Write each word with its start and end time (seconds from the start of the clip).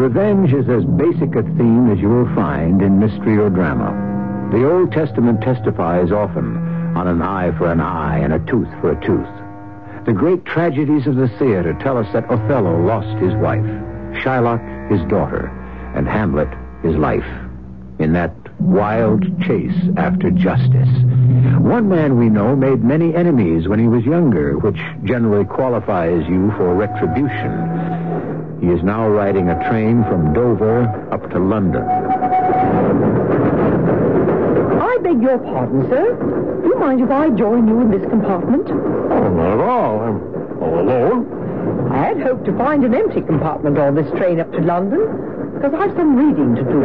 Revenge 0.00 0.54
is 0.54 0.66
as 0.70 0.82
basic 0.96 1.36
a 1.36 1.42
theme 1.42 1.92
as 1.92 1.98
you 1.98 2.08
will 2.08 2.34
find 2.34 2.80
in 2.80 2.98
mystery 2.98 3.36
or 3.36 3.50
drama. 3.50 4.48
The 4.50 4.66
Old 4.66 4.92
Testament 4.92 5.42
testifies 5.42 6.10
often 6.10 6.56
on 6.96 7.06
an 7.06 7.20
eye 7.20 7.52
for 7.58 7.70
an 7.70 7.82
eye 7.82 8.16
and 8.16 8.32
a 8.32 8.38
tooth 8.50 8.70
for 8.80 8.92
a 8.92 9.06
tooth. 9.06 9.28
The 10.06 10.14
great 10.14 10.46
tragedies 10.46 11.06
of 11.06 11.16
the 11.16 11.28
theater 11.38 11.76
tell 11.82 11.98
us 11.98 12.10
that 12.14 12.30
Othello 12.30 12.80
lost 12.80 13.22
his 13.22 13.34
wife, 13.34 13.60
Shylock 14.24 14.90
his 14.90 15.06
daughter, 15.10 15.52
and 15.94 16.08
Hamlet 16.08 16.48
his 16.82 16.96
life 16.96 17.28
in 17.98 18.14
that 18.14 18.34
wild 18.58 19.22
chase 19.42 19.76
after 19.98 20.30
justice. 20.30 20.88
One 21.60 21.90
man 21.90 22.16
we 22.16 22.30
know 22.30 22.56
made 22.56 22.82
many 22.82 23.14
enemies 23.14 23.68
when 23.68 23.78
he 23.78 23.86
was 23.86 24.04
younger, 24.04 24.56
which 24.56 24.80
generally 25.04 25.44
qualifies 25.44 26.26
you 26.26 26.50
for 26.56 26.74
retribution. 26.74 27.89
He 28.60 28.66
is 28.68 28.82
now 28.82 29.08
riding 29.08 29.48
a 29.48 29.68
train 29.70 30.04
from 30.04 30.34
Dover 30.34 30.82
up 31.10 31.30
to 31.30 31.38
London. 31.38 31.82
I 34.80 34.98
beg 35.02 35.22
your 35.22 35.38
pardon, 35.38 35.88
sir. 35.88 36.14
Do 36.62 36.68
you 36.68 36.78
mind 36.78 37.00
if 37.00 37.10
I 37.10 37.30
join 37.30 37.66
you 37.66 37.80
in 37.80 37.90
this 37.90 38.06
compartment? 38.10 38.68
Oh, 38.70 39.28
not 39.32 39.54
at 39.54 39.60
all. 39.60 40.00
I'm 40.00 40.62
all 40.62 40.78
alone. 40.78 41.90
I 41.90 42.08
had 42.08 42.20
hoped 42.20 42.44
to 42.44 42.56
find 42.58 42.84
an 42.84 42.94
empty 42.94 43.22
compartment 43.22 43.78
on 43.78 43.94
this 43.94 44.10
train 44.12 44.40
up 44.40 44.52
to 44.52 44.60
London, 44.60 45.00
because 45.60 45.74
I've 45.76 45.94
some 45.94 46.16
reading 46.16 46.54
to 46.56 46.64
do. 46.64 46.80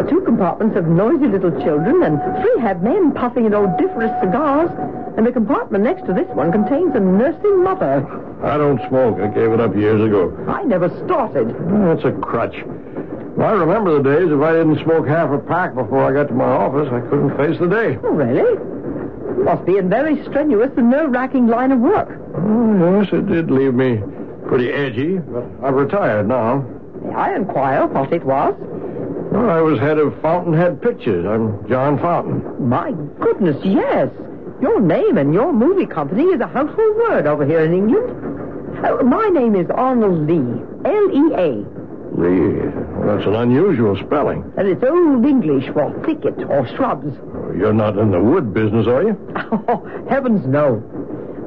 The 0.00 0.08
two 0.08 0.22
compartments 0.22 0.76
have 0.76 0.88
noisy 0.88 1.26
little 1.26 1.50
children, 1.60 2.02
and 2.02 2.16
three 2.40 2.58
have 2.62 2.82
men 2.82 3.12
puffing 3.12 3.44
at 3.44 3.52
odoriferous 3.52 4.10
cigars, 4.24 4.70
and 5.18 5.26
the 5.26 5.32
compartment 5.32 5.84
next 5.84 6.06
to 6.06 6.14
this 6.14 6.26
one 6.28 6.50
contains 6.50 6.96
a 6.96 7.00
nursing 7.00 7.62
mother. 7.62 8.00
I 8.42 8.56
don't 8.56 8.80
smoke. 8.88 9.20
I 9.20 9.26
gave 9.26 9.52
it 9.52 9.60
up 9.60 9.76
years 9.76 10.00
ago. 10.00 10.32
I 10.48 10.62
never 10.62 10.88
started. 11.04 11.54
Oh, 11.54 11.94
that's 11.94 12.06
a 12.06 12.12
crutch. 12.18 12.56
Well, 13.36 13.46
I 13.46 13.52
remember 13.52 14.00
the 14.00 14.08
days 14.08 14.32
if 14.32 14.40
I 14.40 14.52
didn't 14.52 14.82
smoke 14.84 15.06
half 15.06 15.28
a 15.28 15.38
pack 15.38 15.74
before 15.74 16.02
I 16.02 16.14
got 16.14 16.28
to 16.28 16.34
my 16.34 16.48
office, 16.48 16.88
I 16.90 17.00
couldn't 17.10 17.36
face 17.36 17.60
the 17.60 17.68
day. 17.68 17.98
Oh, 18.02 18.08
really? 18.08 18.56
Must 19.44 19.66
be 19.66 19.76
a 19.76 19.82
very 19.82 20.24
strenuous 20.24 20.72
and 20.78 20.90
nerve-wracking 20.90 21.46
line 21.46 21.72
of 21.72 21.80
work. 21.80 22.08
Oh, 22.36 23.00
yes, 23.02 23.12
it 23.12 23.26
did 23.26 23.50
leave 23.50 23.74
me 23.74 24.00
pretty 24.48 24.70
edgy, 24.72 25.18
but 25.18 25.44
I've 25.62 25.74
retired 25.74 26.26
now. 26.26 26.64
May 27.04 27.14
I 27.14 27.36
inquire 27.36 27.86
what 27.86 28.12
it 28.12 28.24
was? 28.24 28.54
Well, 29.32 29.48
I 29.50 29.60
was 29.60 29.78
head 29.78 29.98
of 29.98 30.20
Fountainhead 30.20 30.82
Pictures. 30.82 31.24
I'm 31.26 31.66
John 31.68 31.98
Fountain. 31.98 32.68
My 32.68 32.92
goodness, 33.20 33.56
yes. 33.64 34.10
Your 34.60 34.80
name 34.80 35.18
and 35.18 35.32
your 35.34 35.52
movie 35.52 35.86
company 35.86 36.24
is 36.24 36.40
a 36.40 36.46
household 36.46 36.96
word 36.96 37.26
over 37.26 37.44
here 37.46 37.60
in 37.64 37.72
England. 37.72 38.84
Uh, 38.84 39.02
my 39.02 39.28
name 39.28 39.54
is 39.56 39.68
Arnold 39.70 40.28
Lee. 40.28 40.62
L-E-A. 40.84 41.64
Lee. 42.14 42.68
Well, 42.98 43.16
that's 43.16 43.26
an 43.26 43.34
unusual 43.34 43.96
spelling. 44.06 44.52
And 44.56 44.68
it's 44.68 44.84
Old 44.84 45.24
English 45.24 45.72
for 45.72 45.90
thicket 46.04 46.38
or 46.48 46.66
shrubs. 46.76 47.16
Oh, 47.34 47.52
you're 47.56 47.72
not 47.72 47.96
in 47.98 48.10
the 48.10 48.20
wood 48.20 48.52
business, 48.54 48.86
are 48.86 49.02
you? 49.02 49.18
Oh, 49.68 50.06
heavens 50.08 50.46
no. 50.46 50.82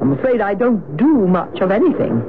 I'm 0.00 0.12
afraid 0.12 0.40
I 0.40 0.54
don't 0.54 0.96
do 0.96 1.26
much 1.26 1.60
of 1.60 1.70
anything. 1.70 2.22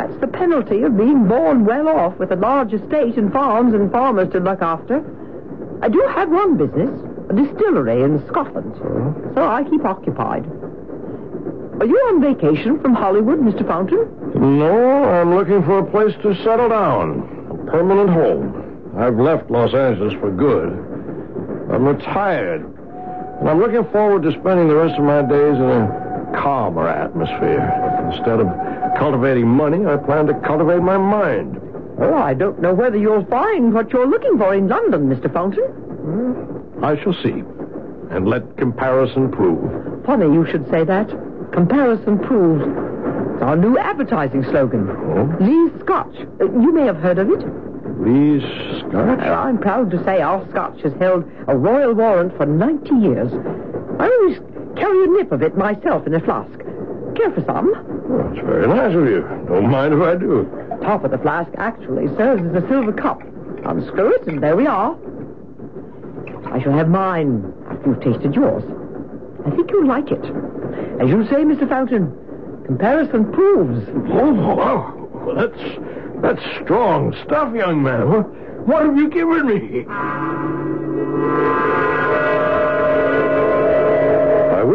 That's 0.00 0.18
the 0.22 0.28
penalty 0.28 0.80
of 0.80 0.96
being 0.96 1.28
born 1.28 1.66
well 1.66 1.86
off 1.86 2.16
with 2.16 2.32
a 2.32 2.36
large 2.36 2.72
estate 2.72 3.18
and 3.18 3.30
farms 3.30 3.74
and 3.74 3.92
farmers 3.92 4.32
to 4.32 4.40
look 4.40 4.62
after. 4.62 5.04
I 5.82 5.90
do 5.90 6.00
have 6.14 6.30
one 6.30 6.56
business, 6.56 6.88
a 7.28 7.34
distillery 7.34 8.02
in 8.02 8.26
Scotland, 8.26 8.72
mm-hmm. 8.76 9.34
so 9.34 9.46
I 9.46 9.62
keep 9.64 9.84
occupied. 9.84 10.46
Are 11.80 11.84
you 11.84 11.96
on 12.08 12.22
vacation 12.22 12.80
from 12.80 12.94
Hollywood, 12.94 13.40
Mr. 13.40 13.66
Fountain? 13.66 14.08
No, 14.34 15.04
I'm 15.04 15.34
looking 15.34 15.62
for 15.64 15.80
a 15.80 15.90
place 15.90 16.16
to 16.22 16.34
settle 16.44 16.70
down, 16.70 17.68
a 17.68 17.70
permanent 17.70 18.08
home. 18.08 18.96
I've 18.96 19.18
left 19.18 19.50
Los 19.50 19.74
Angeles 19.74 20.14
for 20.14 20.30
good. 20.30 20.72
I'm 21.70 21.84
retired, 21.84 22.64
and 23.40 23.50
I'm 23.50 23.60
looking 23.60 23.84
forward 23.92 24.22
to 24.22 24.32
spending 24.32 24.68
the 24.68 24.76
rest 24.76 24.98
of 24.98 25.04
my 25.04 25.20
days 25.20 25.56
in 25.56 25.68
a 25.68 26.32
calmer 26.40 26.88
atmosphere 26.88 27.68
instead 28.10 28.40
of 28.40 28.79
cultivating 28.98 29.48
money, 29.48 29.84
I 29.86 29.96
plan 29.96 30.26
to 30.26 30.34
cultivate 30.46 30.82
my 30.82 30.98
mind. 30.98 31.60
Oh, 32.00 32.14
I 32.14 32.34
don't 32.34 32.60
know 32.60 32.72
whether 32.72 32.96
you'll 32.96 33.26
find 33.26 33.74
what 33.74 33.92
you're 33.92 34.06
looking 34.06 34.38
for 34.38 34.54
in 34.54 34.68
London, 34.68 35.08
Mr. 35.08 35.32
Fountain. 35.32 35.64
Hmm? 35.64 36.84
I 36.84 37.00
shall 37.02 37.12
see. 37.22 37.42
And 38.10 38.26
let 38.26 38.56
comparison 38.56 39.30
prove. 39.30 40.04
Funny 40.04 40.26
you 40.26 40.46
should 40.50 40.68
say 40.70 40.84
that. 40.84 41.08
Comparison 41.52 42.18
proves. 42.18 42.64
It's 43.34 43.42
our 43.42 43.56
new 43.56 43.76
advertising 43.78 44.44
slogan. 44.44 44.88
Oh? 44.88 45.36
Lee's 45.40 45.72
Scotch. 45.80 46.14
Uh, 46.40 46.44
you 46.46 46.72
may 46.72 46.86
have 46.86 46.96
heard 46.96 47.18
of 47.18 47.28
it. 47.30 47.40
Lee's 48.00 48.42
Scotch? 48.80 49.20
Uh, 49.20 49.32
I'm 49.32 49.58
proud 49.58 49.90
to 49.90 50.02
say 50.04 50.20
our 50.22 50.48
Scotch 50.50 50.80
has 50.82 50.92
held 50.94 51.24
a 51.48 51.56
royal 51.56 51.92
warrant 51.92 52.36
for 52.36 52.46
90 52.46 52.94
years. 52.96 53.30
I 53.98 54.08
always 54.08 54.38
carry 54.76 55.04
a 55.04 55.06
nip 55.08 55.32
of 55.32 55.42
it 55.42 55.56
myself 55.56 56.06
in 56.06 56.14
a 56.14 56.20
flask. 56.20 56.59
Care 57.16 57.30
for 57.32 57.44
some? 57.46 57.70
Well, 58.08 58.28
that's 58.28 58.46
very 58.46 58.66
nice 58.66 58.94
of 58.94 59.04
you. 59.06 59.22
Don't 59.48 59.70
mind 59.70 59.94
if 59.94 60.00
I 60.00 60.14
do. 60.14 60.48
Top 60.82 61.04
of 61.04 61.10
the 61.10 61.18
flask 61.18 61.50
actually 61.58 62.06
serves 62.16 62.42
as 62.44 62.62
a 62.62 62.68
silver 62.68 62.92
cup. 62.92 63.20
Unscrew 63.64 64.14
it, 64.14 64.26
and 64.26 64.42
there 64.42 64.56
we 64.56 64.66
are. 64.66 64.96
I 66.52 66.62
shall 66.62 66.72
have 66.72 66.88
mine 66.88 67.52
after 67.70 67.90
you've 67.90 68.00
tasted 68.00 68.34
yours. 68.34 68.64
I 69.46 69.50
think 69.50 69.70
you'll 69.70 69.86
like 69.86 70.10
it. 70.10 70.24
As 71.00 71.08
you 71.08 71.26
say, 71.28 71.44
Mr. 71.44 71.68
Fountain, 71.68 72.12
comparison 72.66 73.30
proves. 73.32 73.88
Oh, 74.12 74.32
wow. 74.32 74.94
Well, 75.24 75.36
that's, 75.36 75.78
that's 76.22 76.62
strong 76.62 77.14
stuff, 77.24 77.54
young 77.54 77.82
man. 77.82 78.08
What, 78.08 78.26
what 78.66 78.86
have 78.86 78.96
you 78.96 79.08
given 79.10 79.46
me? 79.46 79.84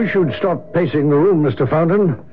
Wish 0.06 0.14
you'd 0.14 0.36
stop 0.38 0.72
pacing 0.72 1.10
the 1.10 1.16
room, 1.16 1.42
Mr. 1.42 1.68
Fountain. 1.68 2.24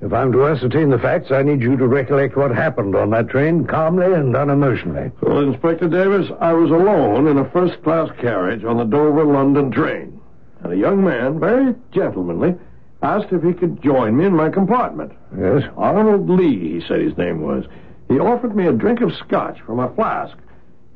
If 0.00 0.12
I'm 0.12 0.30
to 0.30 0.46
ascertain 0.46 0.90
the 0.90 0.98
facts, 1.00 1.32
I 1.32 1.42
need 1.42 1.60
you 1.60 1.76
to 1.76 1.88
recollect 1.88 2.36
what 2.36 2.52
happened 2.52 2.94
on 2.94 3.10
that 3.10 3.30
train 3.30 3.64
calmly 3.66 4.06
and 4.06 4.32
unemotionally. 4.32 5.10
Well, 5.20 5.40
Inspector 5.40 5.88
Davis, 5.88 6.30
I 6.38 6.52
was 6.52 6.70
alone 6.70 7.26
in 7.26 7.36
a 7.36 7.50
first-class 7.50 8.10
carriage 8.20 8.62
on 8.62 8.76
the 8.76 8.84
Dover-London 8.84 9.72
train. 9.72 10.20
And 10.62 10.72
a 10.72 10.76
young 10.76 11.02
man, 11.02 11.40
very 11.40 11.74
gentlemanly, 11.90 12.54
asked 13.02 13.32
if 13.32 13.42
he 13.42 13.54
could 13.54 13.82
join 13.82 14.16
me 14.16 14.26
in 14.26 14.36
my 14.36 14.48
compartment. 14.48 15.10
Yes? 15.36 15.64
Arnold 15.76 16.30
Lee, 16.30 16.74
he 16.74 16.86
said 16.86 17.00
his 17.00 17.18
name 17.18 17.40
was. 17.40 17.64
He 18.06 18.20
offered 18.20 18.54
me 18.54 18.68
a 18.68 18.72
drink 18.72 19.00
of 19.00 19.12
scotch 19.16 19.60
from 19.62 19.80
a 19.80 19.92
flask. 19.96 20.38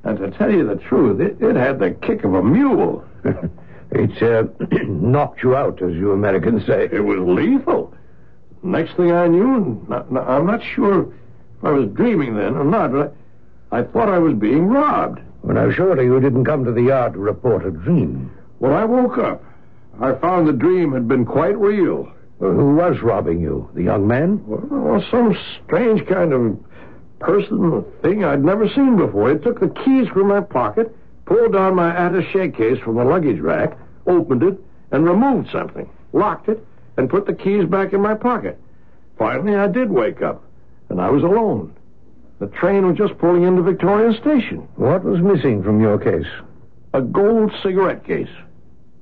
And 0.05 0.17
to 0.19 0.31
tell 0.31 0.53
you 0.53 0.65
the 0.65 0.77
truth, 0.77 1.21
it, 1.21 1.43
it 1.43 1.57
had 1.57 1.81
the 1.81 1.91
kick 1.91 2.23
of 2.23 2.35
a 2.35 2.43
mule. 2.45 3.05
it's 3.93 4.23
uh, 4.23 4.45
knocked 4.87 5.43
you 5.43 5.57
out, 5.57 5.83
as 5.83 5.95
you 5.95 6.13
Americans 6.13 6.67
say. 6.67 6.89
It 6.91 7.01
was 7.01 7.19
lethal. 7.21 7.95
Next 8.63 8.95
thing 8.97 9.11
I 9.13 9.27
knew, 9.27 9.87
I'm 9.91 10.47
not 10.47 10.61
sure 10.75 11.03
if 11.03 11.65
I 11.65 11.71
was 11.71 11.89
dreaming 11.91 12.37
then 12.37 12.57
or 12.57 12.65
not, 12.65 12.93
but 12.93 13.15
I, 13.73 13.79
I 13.79 13.85
thought 13.85 14.09
I 14.09 14.19
was 14.19 14.35
being 14.35 14.67
robbed. 14.67 15.21
Well, 15.43 15.55
now, 15.55 15.73
surely 15.73 16.05
you 16.05 16.21
didn't 16.21 16.45
come 16.45 16.65
to 16.65 16.73
the 16.73 16.83
yard 16.83 17.15
to 17.15 17.19
report 17.19 17.65
a 17.65 17.71
dream. 17.71 18.31
Well, 18.59 18.75
I 18.75 18.85
woke 18.85 19.17
up, 19.17 19.43
I 20.01 20.13
found 20.15 20.47
the 20.47 20.53
dream 20.53 20.93
had 20.93 21.09
been 21.09 21.25
quite 21.25 21.59
real. 21.59 22.13
Well, 22.39 22.53
who 22.53 22.75
was 22.75 23.01
robbing 23.01 23.41
you? 23.41 23.71
The 23.75 23.83
young 23.83 24.07
man? 24.07 24.43
Well, 24.47 25.05
some 25.11 25.37
strange 25.65 26.07
kind 26.07 26.33
of 26.33 26.59
person, 27.19 27.85
thing 28.03 28.25
I'd 28.25 28.45
never 28.45 28.69
seen 28.69 28.97
before. 28.97 29.31
He 29.31 29.39
took 29.39 29.61
the 29.61 29.69
keys 29.69 30.09
from 30.09 30.29
my 30.29 30.41
pocket, 30.41 30.95
pulled 31.31 31.53
down 31.53 31.77
my 31.77 31.95
attache 31.95 32.51
case 32.51 32.79
from 32.83 32.97
the 32.97 33.05
luggage 33.05 33.39
rack, 33.39 33.79
opened 34.07 34.43
it, 34.43 34.59
and 34.91 35.05
removed 35.05 35.49
something, 35.53 35.89
locked 36.13 36.49
it, 36.49 36.67
and 36.97 37.09
put 37.09 37.25
the 37.25 37.33
keys 37.33 37.65
back 37.67 37.93
in 37.93 38.01
my 38.01 38.15
pocket. 38.15 38.59
Finally, 39.17 39.55
I 39.55 39.69
did 39.69 39.91
wake 39.91 40.23
up, 40.23 40.43
and 40.89 41.01
I 41.01 41.09
was 41.09 41.23
alone. 41.23 41.73
The 42.41 42.49
train 42.49 42.85
was 42.85 42.99
just 42.99 43.17
pulling 43.19 43.45
into 43.45 43.63
Victoria 43.63 44.13
Station. 44.21 44.67
What 44.75 45.05
was 45.05 45.21
missing 45.21 45.63
from 45.63 45.81
your 45.81 45.99
case? 45.99 46.27
A 46.95 47.01
gold 47.01 47.53
cigarette 47.63 48.05
case. 48.05 48.35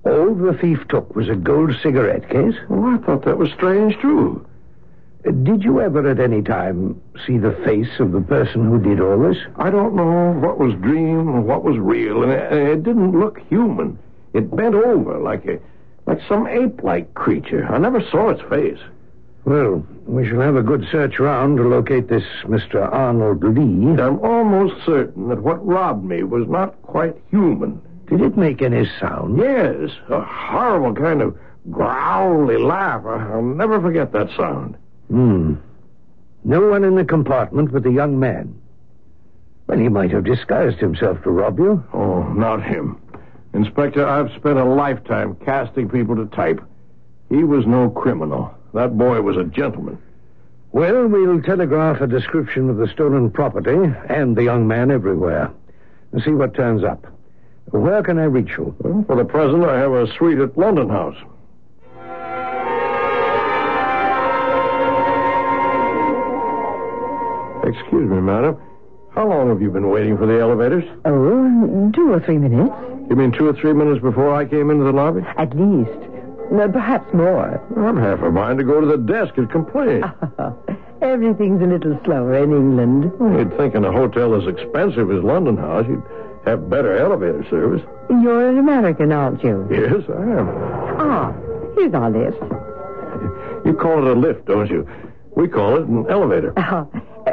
All 0.05 0.35
the 0.35 0.53
thief 0.61 0.81
took 0.89 1.17
was 1.17 1.31
a 1.31 1.35
gold 1.35 1.73
cigarette 1.83 2.29
case? 2.29 2.57
Well, 2.69 2.95
I 2.95 2.99
thought 2.99 3.25
that 3.25 3.39
was 3.39 3.51
strange, 3.53 3.99
too. 4.03 4.47
Did 5.25 5.65
you 5.65 5.81
ever 5.81 6.09
at 6.09 6.21
any 6.21 6.43
time 6.43 7.01
see 7.27 7.39
the 7.39 7.53
face 7.65 7.99
of 7.99 8.13
the 8.13 8.21
person 8.21 8.65
who 8.71 8.79
did 8.81 9.01
all 9.01 9.19
this? 9.19 9.37
I 9.57 9.69
don't 9.69 9.97
know 9.97 10.33
what 10.33 10.59
was 10.59 10.75
dream 10.75 11.29
and 11.29 11.45
what 11.45 11.65
was 11.65 11.77
real, 11.77 12.23
and 12.23 12.31
it, 12.31 12.53
it 12.53 12.83
didn't 12.85 13.19
look 13.19 13.41
human. 13.49 13.99
It 14.33 14.55
bent 14.55 14.75
over 14.77 15.19
like 15.19 15.45
a 15.47 15.59
like 16.07 16.21
some 16.29 16.47
ape-like 16.47 17.13
creature. 17.15 17.67
I 17.67 17.79
never 17.79 18.01
saw 18.01 18.31
its 18.31 18.41
face. 18.49 18.79
Well, 19.45 19.85
we 20.07 20.27
shall 20.27 20.41
have 20.41 20.57
a 20.57 20.63
good 20.63 20.87
search 20.91 21.19
round 21.19 21.59
to 21.59 21.65
locate 21.65 22.09
this 22.09 22.25
Mr. 22.45 22.91
Arnold 22.91 23.43
Lee. 23.43 24.01
I'm 24.01 24.21
almost 24.21 24.85
certain 24.87 25.29
that 25.29 25.43
what 25.43 25.67
robbed 25.67 26.05
me 26.05 26.23
was 26.23 26.47
not 26.49 26.81
quite 26.83 27.17
human. 27.31 27.81
Did 28.09 28.21
it 28.23 28.37
make 28.37 28.63
any 28.63 28.89
sound? 29.01 29.39
Yes, 29.39 29.91
a 30.09 30.23
horrible 30.23 30.95
kind 30.95 31.21
of 31.23 31.37
growly 31.71 32.57
laugh. 32.57 33.05
I'll 33.05 33.43
never 33.43 33.81
forget 33.81 34.13
that 34.13 34.31
sound. 34.37 34.77
Hmm. 35.09 35.55
No 36.45 36.69
one 36.69 36.85
in 36.85 36.95
the 36.95 37.05
compartment 37.05 37.73
but 37.73 37.83
the 37.83 37.91
young 37.91 38.19
man. 38.19 38.55
Well, 39.67 39.79
he 39.79 39.89
might 39.89 40.11
have 40.13 40.25
disguised 40.25 40.79
himself 40.79 41.23
to 41.23 41.31
rob 41.31 41.59
you. 41.59 41.85
Oh, 41.93 42.23
not 42.33 42.63
him. 42.63 43.01
Inspector, 43.55 44.05
I've 44.07 44.31
spent 44.39 44.59
a 44.59 44.65
lifetime 44.65 45.37
casting 45.45 45.89
people 45.89 46.17
to 46.17 46.27
type. 46.27 46.61
He 47.29 47.45
was 47.45 47.67
no 47.67 47.91
criminal. 47.91 48.55
That 48.75 48.97
boy 48.97 49.21
was 49.21 49.37
a 49.37 49.45
gentleman. 49.45 49.99
Well, 50.73 51.07
we'll 51.07 51.43
telegraph 51.43 52.01
a 52.01 52.07
description 52.07 52.69
of 52.69 52.77
the 52.77 52.89
stolen 52.89 53.31
property 53.31 53.93
and 54.09 54.37
the 54.37 54.45
young 54.45 54.69
man 54.69 54.91
everywhere 54.91 55.51
and 56.13 56.23
see 56.23 56.31
what 56.31 56.55
turns 56.55 56.85
up. 56.85 57.07
Where 57.71 58.03
can 58.03 58.19
I 58.19 58.25
reach 58.25 58.51
you? 58.57 58.75
Well, 58.79 59.05
for 59.07 59.17
the 59.17 59.25
present, 59.25 59.65
I 59.65 59.79
have 59.79 59.93
a 59.93 60.07
suite 60.15 60.39
at 60.39 60.57
London 60.57 60.89
House. 60.89 61.17
Excuse 67.81 68.11
me, 68.11 68.21
madam. 68.21 68.57
How 69.15 69.27
long 69.29 69.49
have 69.49 69.61
you 69.63 69.71
been 69.71 69.89
waiting 69.91 70.17
for 70.17 70.27
the 70.27 70.39
elevators? 70.41 70.85
Oh, 71.05 71.91
two 71.95 72.13
or 72.13 72.21
three 72.21 72.39
minutes. 72.39 72.73
You 73.11 73.17
mean 73.17 73.33
two 73.33 73.49
or 73.49 73.53
three 73.55 73.73
minutes 73.73 74.01
before 74.03 74.35
I 74.35 74.45
came 74.45 74.71
into 74.71 74.85
the 74.85 74.93
lobby? 74.93 75.23
At 75.39 75.57
least. 75.57 75.91
Uh, 76.53 76.69
perhaps 76.69 77.13
more. 77.13 77.61
I'm 77.77 77.97
half 77.97 78.21
a 78.23 78.31
mind 78.31 78.59
to 78.59 78.65
go 78.65 78.81
to 78.81 78.87
the 78.87 78.97
desk 78.99 79.37
and 79.37 79.51
complain. 79.51 80.03
Everything's 81.03 81.63
a 81.63 81.67
little 81.67 81.99
slower 82.05 82.35
in 82.43 82.53
England. 82.53 83.13
You'd 83.39 83.57
think 83.57 83.75
in 83.75 83.85
a 83.85 83.93
hotel 83.93 84.35
as 84.35 84.47
expensive 84.49 85.11
as 85.11 85.23
London 85.23 85.57
House, 85.57 85.87
you'd 85.89 86.03
have 86.45 86.69
better 86.69 86.97
elevator 86.97 87.45
service. 87.51 87.83
You're 88.11 88.49
an 88.51 88.59
American, 88.59 89.13
aren't 89.13 89.43
you? 89.45 89.67
Yes, 89.71 90.05
I 90.09 90.23
am. 90.23 90.49
Ah, 91.01 91.33
here's 91.75 91.95
our 91.95 92.11
lift. 92.11 92.39
You 93.67 93.75
call 93.75 94.07
it 94.07 94.17
a 94.17 94.19
lift, 94.19 94.47
don't 94.47 94.71
you? 94.71 94.89
We 95.39 95.47
call 95.47 95.77
it 95.77 95.87
an 95.87 96.05
elevator. 96.11 96.53
Uh, 96.59 96.85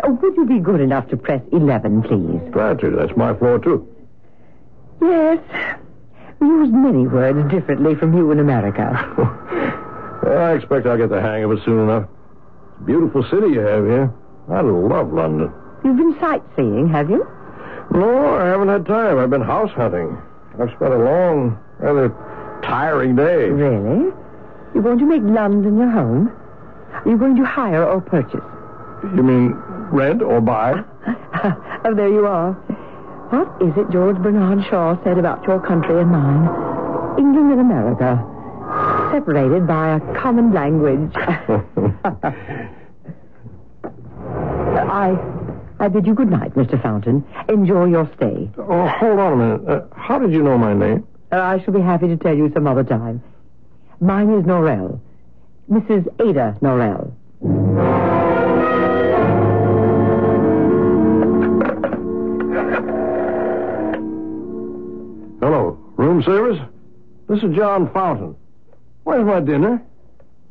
would 0.03 0.35
you 0.37 0.45
be 0.45 0.59
good 0.59 0.79
enough 0.79 1.09
to 1.09 1.17
press 1.17 1.41
11, 1.51 2.03
please? 2.03 2.51
Glad 2.51 2.79
to. 2.81 2.91
That's 2.91 3.17
my 3.17 3.33
floor, 3.33 3.57
too. 3.57 3.87
Yes. 5.01 5.39
We 6.39 6.45
use 6.45 6.69
many 6.71 7.07
words 7.07 7.49
differently 7.51 7.95
from 7.95 8.15
you 8.15 8.29
in 8.29 8.39
America. 8.39 8.93
well, 10.23 10.37
I 10.37 10.53
expect 10.53 10.85
I'll 10.85 10.97
get 10.97 11.09
the 11.09 11.19
hang 11.19 11.45
of 11.45 11.51
it 11.53 11.63
soon 11.65 11.89
enough. 11.89 12.03
It's 12.03 12.81
a 12.81 12.83
beautiful 12.83 13.23
city 13.23 13.53
you 13.53 13.61
have 13.61 13.85
here. 13.85 14.13
I 14.51 14.61
love 14.61 15.11
London. 15.11 15.51
You've 15.83 15.97
been 15.97 16.15
sightseeing, 16.19 16.87
have 16.89 17.09
you? 17.09 17.25
No, 17.91 18.35
I 18.35 18.45
haven't 18.45 18.67
had 18.67 18.85
time. 18.85 19.17
I've 19.17 19.31
been 19.31 19.41
house 19.41 19.71
hunting. 19.71 20.15
I've 20.59 20.69
spent 20.75 20.93
a 20.93 20.99
long, 20.99 21.57
rather 21.79 22.09
tiring 22.61 23.15
day. 23.15 23.49
Really? 23.49 24.13
You're 24.75 24.83
going 24.83 24.99
to 24.99 25.05
make 25.05 25.23
London 25.23 25.77
your 25.79 25.89
home? 25.89 26.31
Are 27.03 27.09
you 27.09 27.17
going 27.17 27.35
to 27.35 27.45
hire 27.45 27.83
or 27.83 28.01
purchase? 28.01 28.43
You 29.03 29.23
mean 29.23 29.51
rent 29.91 30.21
or 30.21 30.41
buy? 30.41 30.73
oh, 31.85 31.93
there 31.95 32.09
you 32.09 32.25
are. 32.25 32.53
What 33.31 33.61
is 33.61 33.75
it 33.77 33.91
George 33.91 34.17
Bernard 34.17 34.65
Shaw 34.69 35.01
said 35.03 35.17
about 35.17 35.43
your 35.47 35.59
country 35.59 35.99
and 35.99 36.09
mine? 36.11 36.47
England 37.17 37.51
and 37.51 37.61
America, 37.61 38.21
separated 39.11 39.67
by 39.67 39.95
a 39.95 39.99
common 40.19 40.53
language. 40.53 41.13
I, 44.95 45.17
I 45.79 45.87
bid 45.87 46.05
you 46.07 46.13
good 46.13 46.29
night, 46.29 46.53
Mr. 46.55 46.81
Fountain. 46.81 47.25
Enjoy 47.49 47.85
your 47.85 48.09
stay. 48.15 48.49
Oh, 48.57 48.87
hold 48.87 49.19
on 49.19 49.33
a 49.33 49.35
minute. 49.35 49.67
Uh, 49.67 49.85
how 49.95 50.19
did 50.19 50.31
you 50.31 50.41
know 50.43 50.57
my 50.57 50.73
name? 50.73 51.05
Uh, 51.31 51.41
I 51.41 51.63
shall 51.63 51.73
be 51.73 51.81
happy 51.81 52.07
to 52.07 52.17
tell 52.17 52.35
you 52.35 52.51
some 52.53 52.67
other 52.67 52.83
time. 52.83 53.21
Mine 53.99 54.31
is 54.31 54.45
Norrell. 54.45 54.99
Mrs. 55.69 56.07
Ada 56.19 56.57
Norrell. 56.61 57.11
Hello, 65.41 65.77
room 65.97 66.23
service? 66.23 66.59
This 67.27 67.41
is 67.43 67.55
John 67.55 67.91
Fountain. 67.93 68.35
Where's 69.03 69.25
my 69.25 69.39
dinner? 69.39 69.81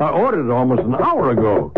I 0.01 0.09
ordered 0.11 0.49
it 0.49 0.53
almost 0.53 0.83
an 0.83 0.95
hour 0.97 1.31
ago. 1.31 1.73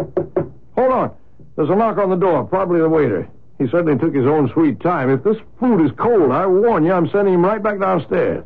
Hold 0.76 0.92
on. 0.92 1.10
There's 1.56 1.70
a 1.70 1.76
knock 1.76 1.98
on 1.98 2.10
the 2.10 2.16
door. 2.16 2.44
Probably 2.44 2.80
the 2.80 2.88
waiter. 2.88 3.28
He 3.58 3.66
certainly 3.68 3.98
took 3.98 4.14
his 4.14 4.26
own 4.26 4.50
sweet 4.52 4.80
time. 4.80 5.10
If 5.10 5.24
this 5.24 5.36
food 5.60 5.84
is 5.84 5.92
cold, 5.98 6.30
I 6.30 6.46
warn 6.46 6.84
you, 6.84 6.92
I'm 6.92 7.08
sending 7.10 7.34
him 7.34 7.44
right 7.44 7.62
back 7.62 7.80
downstairs. 7.80 8.44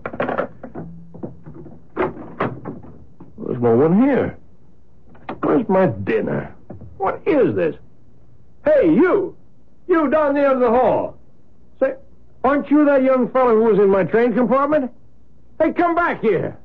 There's 1.96 3.60
no 3.60 3.76
one 3.76 4.00
here. 4.02 4.36
Where's 5.42 5.68
my 5.68 5.86
dinner? 5.86 6.54
What 6.98 7.22
is 7.26 7.54
this? 7.54 7.76
Hey, 8.64 8.86
you! 8.86 9.36
You 9.88 10.08
down 10.10 10.34
the 10.34 10.40
end 10.42 10.54
of 10.54 10.60
the 10.60 10.70
hall. 10.70 11.18
Say, 11.80 11.94
aren't 12.44 12.70
you 12.70 12.84
that 12.84 13.02
young 13.02 13.30
fellow 13.30 13.54
who 13.54 13.64
was 13.64 13.78
in 13.78 13.88
my 13.88 14.04
train 14.04 14.34
compartment? 14.34 14.92
Hey, 15.60 15.72
come 15.72 15.94
back 15.94 16.20
here. 16.20 16.56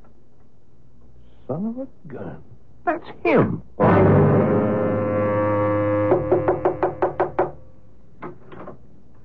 Son 1.46 1.66
of 1.66 1.78
a 1.78 2.12
gun. 2.12 2.42
That's 2.84 3.06
him. 3.24 3.62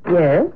Yes? 0.09 0.47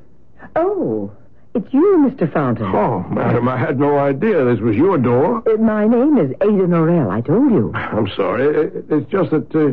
Oh, 0.54 1.10
it's 1.56 1.72
you, 1.72 2.06
Mr. 2.10 2.30
Fountain. 2.32 2.66
Oh, 2.66 3.00
madam, 3.10 3.48
I 3.48 3.56
had 3.56 3.80
no 3.80 3.98
idea 3.98 4.44
this 4.44 4.60
was 4.60 4.76
your 4.76 4.98
door. 4.98 5.42
Uh, 5.48 5.56
my 5.56 5.86
name 5.86 6.18
is 6.18 6.30
Ada 6.42 6.66
Norrell, 6.66 7.10
I 7.10 7.22
told 7.22 7.50
you. 7.50 7.72
I'm 7.74 8.08
sorry. 8.14 8.70
It's 8.90 9.10
just 9.10 9.30
that 9.30 9.54
uh, 9.54 9.72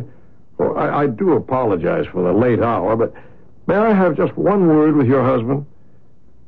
well, 0.56 0.78
I, 0.78 1.02
I 1.02 1.06
do 1.06 1.32
apologize 1.32 2.06
for 2.10 2.22
the 2.22 2.32
late 2.32 2.60
hour, 2.60 2.96
but 2.96 3.12
may 3.66 3.76
I 3.76 3.92
have 3.92 4.16
just 4.16 4.34
one 4.36 4.66
word 4.66 4.96
with 4.96 5.06
your 5.06 5.22
husband? 5.22 5.66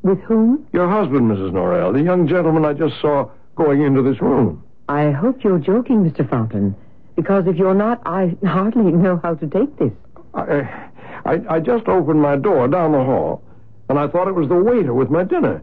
With 0.03 0.21
whom? 0.21 0.67
Your 0.73 0.88
husband, 0.88 1.31
Mrs. 1.31 1.53
Norrell, 1.53 1.93
the 1.93 2.03
young 2.03 2.27
gentleman 2.27 2.65
I 2.65 2.73
just 2.73 2.99
saw 3.00 3.29
going 3.56 3.83
into 3.83 4.03
this 4.03 4.21
room. 4.23 4.62
I 4.88 5.11
hope 5.11 5.44
you're 5.44 5.59
joking, 5.59 6.09
Mr. 6.09 6.29
Fountain. 6.29 6.75
Because 7.15 7.47
if 7.47 7.56
you're 7.56 7.75
not, 7.75 8.00
I 8.06 8.37
hardly 8.47 8.93
know 8.93 9.21
how 9.23 9.35
to 9.35 9.47
take 9.47 9.77
this. 9.79 9.93
I, 10.33 10.91
I, 11.25 11.41
I 11.50 11.61
just 11.61 11.88
opened 11.88 12.23
my 12.23 12.37
door 12.37 12.69
down 12.69 12.93
the 12.93 13.05
hall, 13.05 13.43
and 13.88 13.99
I 13.99 14.09
thought 14.09 14.29
it 14.29 14.35
was 14.35 14.49
the 14.49 14.56
waiter 14.56 14.94
with 14.94 15.11
my 15.11 15.25
dinner. 15.25 15.62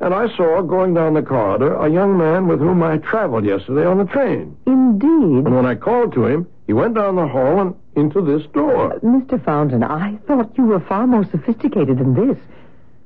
And 0.00 0.14
I 0.14 0.34
saw 0.36 0.62
going 0.62 0.94
down 0.94 1.14
the 1.14 1.22
corridor 1.22 1.74
a 1.74 1.90
young 1.90 2.16
man 2.16 2.46
with 2.46 2.60
whom 2.60 2.82
I 2.82 2.98
traveled 2.98 3.44
yesterday 3.44 3.84
on 3.84 3.98
the 3.98 4.04
train. 4.04 4.56
Indeed. 4.66 5.44
And 5.44 5.54
when 5.56 5.66
I 5.66 5.74
called 5.74 6.12
to 6.14 6.26
him, 6.26 6.46
he 6.66 6.72
went 6.72 6.94
down 6.94 7.16
the 7.16 7.26
hall 7.26 7.60
and 7.60 7.74
into 7.96 8.20
this 8.20 8.46
door. 8.52 8.94
Uh, 8.94 8.98
Mr. 9.00 9.42
Fountain, 9.44 9.82
I 9.82 10.18
thought 10.26 10.56
you 10.56 10.64
were 10.64 10.80
far 10.80 11.06
more 11.06 11.24
sophisticated 11.24 11.98
than 11.98 12.14
this. 12.14 12.38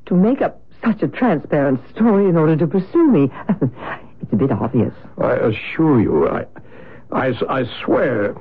To 0.06 0.14
make 0.14 0.42
up 0.42 0.60
such 0.84 1.02
a 1.02 1.08
transparent 1.08 1.80
story 1.94 2.28
in 2.28 2.36
order 2.36 2.56
to 2.56 2.66
pursue 2.66 3.06
me. 3.08 3.30
it's 4.20 4.32
a 4.32 4.36
bit 4.36 4.50
obvious. 4.50 4.92
I 5.16 5.34
assure 5.34 6.00
you, 6.00 6.28
I, 6.28 6.44
I, 7.10 7.32
I 7.48 7.64
swear, 7.84 8.34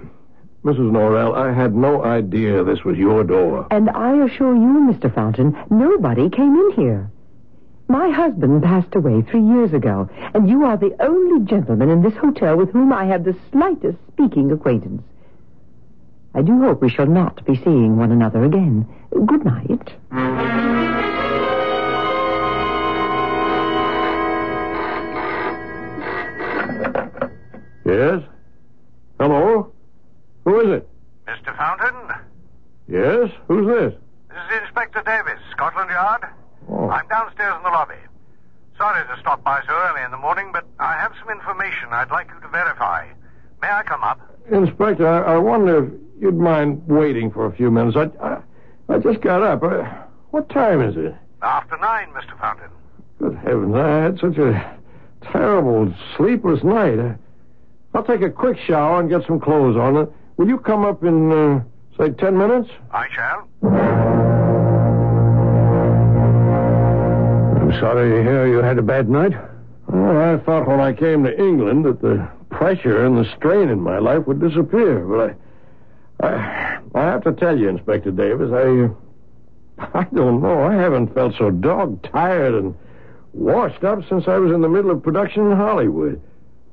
Mrs. 0.64 0.92
Norrell, 0.92 1.36
I 1.36 1.52
had 1.52 1.74
no 1.74 2.04
idea 2.04 2.64
this 2.64 2.84
was 2.84 2.98
your 2.98 3.24
door. 3.24 3.66
And 3.72 3.90
I 3.90 4.24
assure 4.26 4.56
you, 4.56 4.92
Mr. 4.94 5.14
Fountain, 5.14 5.58
nobody 5.72 6.30
came 6.30 6.56
in 6.56 6.72
here. 6.76 7.10
My 7.88 8.10
husband 8.12 8.62
passed 8.62 8.94
away 8.94 9.24
three 9.24 9.42
years 9.42 9.74
ago, 9.74 10.08
and 10.36 10.48
you 10.48 10.64
are 10.64 10.78
the 10.78 10.96
only 11.02 11.44
gentleman 11.46 11.90
in 11.90 12.04
this 12.04 12.14
hotel 12.14 12.56
with 12.56 12.70
whom 12.72 12.94
I 12.94 13.06
have 13.06 13.24
the 13.24 13.36
slightest 13.52 13.98
speaking 14.14 14.52
acquaintance. 14.52 15.02
I 16.36 16.44
do 16.44 16.60
hope 16.62 16.82
we 16.82 16.90
shall 16.90 17.08
not 17.08 17.44
be 17.44 17.56
seeing 17.56 17.98
one 17.98 18.12
another 18.12 18.44
again. 18.46 18.88
Good 19.26 19.44
night. 19.44 19.92
Yes? 27.84 28.22
Hello? 29.20 29.72
Who 30.46 30.60
is 30.62 30.82
it? 30.82 30.90
Mr. 31.28 31.56
Fountain, 31.58 32.26
Yes? 33.02 33.32
Who's 33.48 33.66
this? 33.66 34.00
this 34.30 34.38
is 34.38 34.62
Inspector 34.62 35.02
Davis, 35.02 35.42
Scotland 35.50 35.90
Yard. 35.90 36.22
Oh. 36.70 36.88
I'm 36.90 37.08
downstairs 37.08 37.56
in 37.58 37.64
the 37.64 37.70
lobby. 37.70 37.96
Sorry 38.78 39.04
to 39.04 39.20
stop 39.20 39.44
by 39.44 39.60
so 39.66 39.74
early 39.74 40.04
in 40.04 40.12
the 40.12 40.18
morning, 40.18 40.52
but 40.54 40.66
I 40.80 40.94
have 40.94 41.12
some 41.20 41.32
information 41.32 41.90
I'd 41.92 42.12
like 42.12 42.28
you 42.28 42.40
to 42.42 42.48
verify. 42.50 43.08
May 43.60 43.70
I 43.70 43.82
come 43.84 44.04
up? 44.04 44.20
Inspector, 44.52 45.08
I, 45.08 45.34
I 45.34 45.38
wonder 45.40 45.86
if 45.86 45.94
you'd 46.20 46.38
mind 46.38 46.88
waiting 46.88 47.32
for 47.32 47.48
a 47.48 47.52
few 47.52 47.72
minutes. 47.72 47.98
I, 47.98 48.10
I, 48.24 48.42
I 48.90 49.00
just 49.00 49.22
got 49.22 49.42
up. 49.42 49.64
Uh, 49.64 49.84
what 50.30 50.48
time 50.50 50.82
is 50.82 50.96
it? 50.96 51.16
After 51.42 51.78
nine, 51.78 52.10
Mr. 52.10 52.40
Fountain. 52.40 52.70
Good 53.18 53.36
heavens, 53.38 53.76
I 53.76 54.04
had 54.04 54.20
such 54.20 54.38
a 54.38 54.78
terrible, 55.24 55.92
sleepless 56.18 56.64
night. 56.64 57.18
I'll 57.96 58.04
take 58.04 58.22
a 58.22 58.30
quick 58.30 58.58
shower 58.60 59.00
and 59.00 59.10
get 59.10 59.26
some 59.26 59.40
clothes 59.40 59.76
on. 59.76 60.14
Will 60.38 60.48
you 60.48 60.60
come 60.60 60.86
up 60.86 61.04
in, 61.04 61.32
uh, 61.32 61.64
say, 61.98 62.10
ten 62.12 62.38
minutes? 62.38 62.70
I 62.92 63.08
shall. 63.14 63.48
I'm 67.62 67.72
sorry 67.80 68.10
to 68.12 68.24
hear 68.24 68.48
you 68.48 68.58
had 68.58 68.78
a 68.78 68.82
bad 68.82 69.10
night. 69.10 69.34
Well, 69.88 70.18
I 70.18 70.38
thought 70.44 70.68
when 70.68 70.80
I 70.80 70.94
came 70.94 71.24
to 71.24 71.38
England 71.38 71.86
that 71.86 72.02
the 72.02 72.28
pressure 72.50 73.06
and 73.06 73.18
the 73.18 73.30
strain 73.36 73.70
in 73.70 73.82
my 73.82 74.00
life 74.00 74.28
would 74.28 74.40
disappear, 74.40 75.00
but 75.00 75.38
I, 76.22 76.28
I, 76.28 76.80
I 76.96 77.02
have 77.06 77.24
to 77.24 77.34
tell 77.34 77.58
you, 77.58 77.70
Inspector 77.70 78.12
Davis, 78.12 78.52
I, 78.52 78.90
I 79.98 80.04
don't 80.14 80.42
know. 80.42 80.64
I 80.64 80.76
haven't 80.76 81.14
felt 81.14 81.36
so 81.38 81.50
dog 81.50 82.04
tired 82.04 82.54
and 82.54 82.76
washed 83.34 83.84
up 83.84 84.00
since 84.10 84.28
I 84.28 84.38
was 84.38 84.52
in 84.52 84.62
the 84.62 84.70
middle 84.70 84.92
of 84.92 85.02
production 85.02 85.50
in 85.52 85.58
Hollywood. 85.58 86.22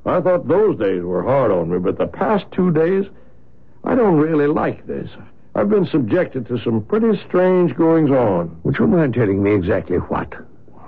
I 0.05 0.21
thought 0.21 0.49
those 0.49 0.79
days 0.79 1.03
were 1.03 1.23
hard 1.23 1.51
on 1.53 1.71
me, 1.71 1.79
but 1.79 1.99
the 1.99 2.07
past 2.07 2.45
two 2.53 2.71
days, 2.73 3.05
I 3.89 3.95
don't 3.95 4.19
really 4.19 4.47
like 4.47 4.87
this. 4.87 5.09
I've 5.55 5.71
been 5.71 5.87
subjected 5.87 6.47
to 6.49 6.59
some 6.63 6.85
pretty 6.85 7.19
strange 7.27 7.75
goings 7.75 8.11
on. 8.11 8.61
Would 8.63 8.79
you 8.79 8.87
mind 8.87 9.15
telling 9.15 9.43
me 9.43 9.55
exactly 9.55 9.97
what? 9.97 10.31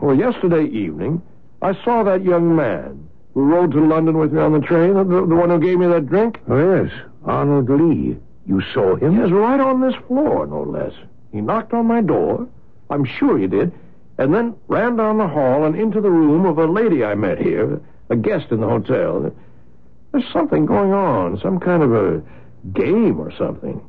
Well, 0.02 0.14
yesterday 0.14 0.66
evening, 0.66 1.22
I 1.62 1.72
saw 1.82 2.02
that 2.04 2.22
young 2.22 2.54
man 2.54 3.08
who 3.32 3.44
rode 3.44 3.72
to 3.72 3.80
London 3.80 4.18
with 4.18 4.34
me 4.34 4.42
on 4.42 4.52
the 4.52 4.60
train, 4.60 4.94
the, 4.94 5.04
the 5.04 5.34
one 5.34 5.48
who 5.48 5.58
gave 5.58 5.78
me 5.78 5.86
that 5.86 6.08
drink. 6.08 6.40
Oh, 6.46 6.82
yes. 6.82 6.92
Arnold 7.24 7.70
Lee. 7.70 8.18
You 8.44 8.62
saw 8.74 8.96
him? 8.96 9.16
Yes, 9.16 9.30
right 9.30 9.60
on 9.60 9.80
this 9.80 9.94
floor, 10.06 10.46
no 10.46 10.62
less. 10.62 10.92
He 11.32 11.40
knocked 11.40 11.72
on 11.72 11.86
my 11.86 12.02
door. 12.02 12.46
I'm 12.90 13.06
sure 13.06 13.38
he 13.38 13.46
did. 13.46 13.72
And 14.18 14.34
then 14.34 14.56
ran 14.68 14.96
down 14.96 15.16
the 15.16 15.26
hall 15.26 15.64
and 15.64 15.74
into 15.74 16.02
the 16.02 16.10
room 16.10 16.44
of 16.44 16.58
a 16.58 16.66
lady 16.66 17.02
I 17.02 17.14
met 17.14 17.38
here, 17.38 17.80
a 18.10 18.16
guest 18.16 18.50
in 18.50 18.60
the 18.60 18.68
hotel. 18.68 19.34
There's 20.12 20.30
something 20.34 20.66
going 20.66 20.92
on, 20.92 21.40
some 21.40 21.58
kind 21.58 21.82
of 21.82 21.94
a 21.94 22.22
game 22.72 23.20
or 23.20 23.32
something. 23.36 23.80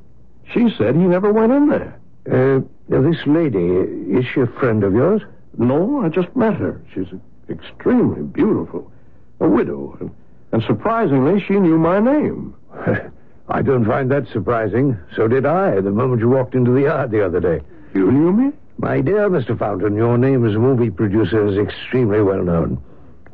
She 0.54 0.70
said 0.78 0.96
he 0.96 1.02
never 1.02 1.32
went 1.32 1.52
in 1.52 1.70
there. 1.70 2.00
Uh, 2.30 2.62
this 2.88 3.26
lady, 3.26 3.58
is 3.58 4.26
she 4.34 4.42
a 4.42 4.48
friend 4.48 4.84
of 4.84 4.94
yours? 4.94 5.22
No, 5.58 6.02
I 6.04 6.10
just 6.10 6.36
met 6.36 6.56
her. 6.56 6.82
She's 6.94 7.08
extremely 7.50 8.22
beautiful. 8.22 8.92
A 9.40 9.48
widow. 9.48 9.98
And, 10.00 10.12
and 10.52 10.64
surprisingly, 10.64 11.42
she 11.42 11.60
knew 11.60 11.78
my 11.78 12.00
name. 12.00 12.56
I 13.50 13.62
don't 13.62 13.86
find 13.86 14.10
that 14.12 14.28
surprising. 14.32 14.98
So 15.16 15.28
did 15.28 15.46
I 15.46 15.82
the 15.82 15.92
moment 15.92 16.22
you 16.22 16.30
walked 16.30 16.56
into 16.56 16.72
the 16.72 16.82
yard 16.82 17.12
the 17.12 17.26
other 17.26 17.40
day. 17.40 17.62
You 17.94 18.12
knew 18.12 18.32
me? 18.32 18.52
My 18.78 19.02
dear 19.02 19.30
Mr. 19.30 19.58
Fountain, 19.58 19.96
your 19.96 20.18
name 20.18 20.46
as 20.48 20.56
a 20.56 20.60
movie 20.60 20.90
producer 20.90 21.46
is 21.48 21.58
extremely 21.58 22.22
well 22.22 22.44
known. 22.44 22.82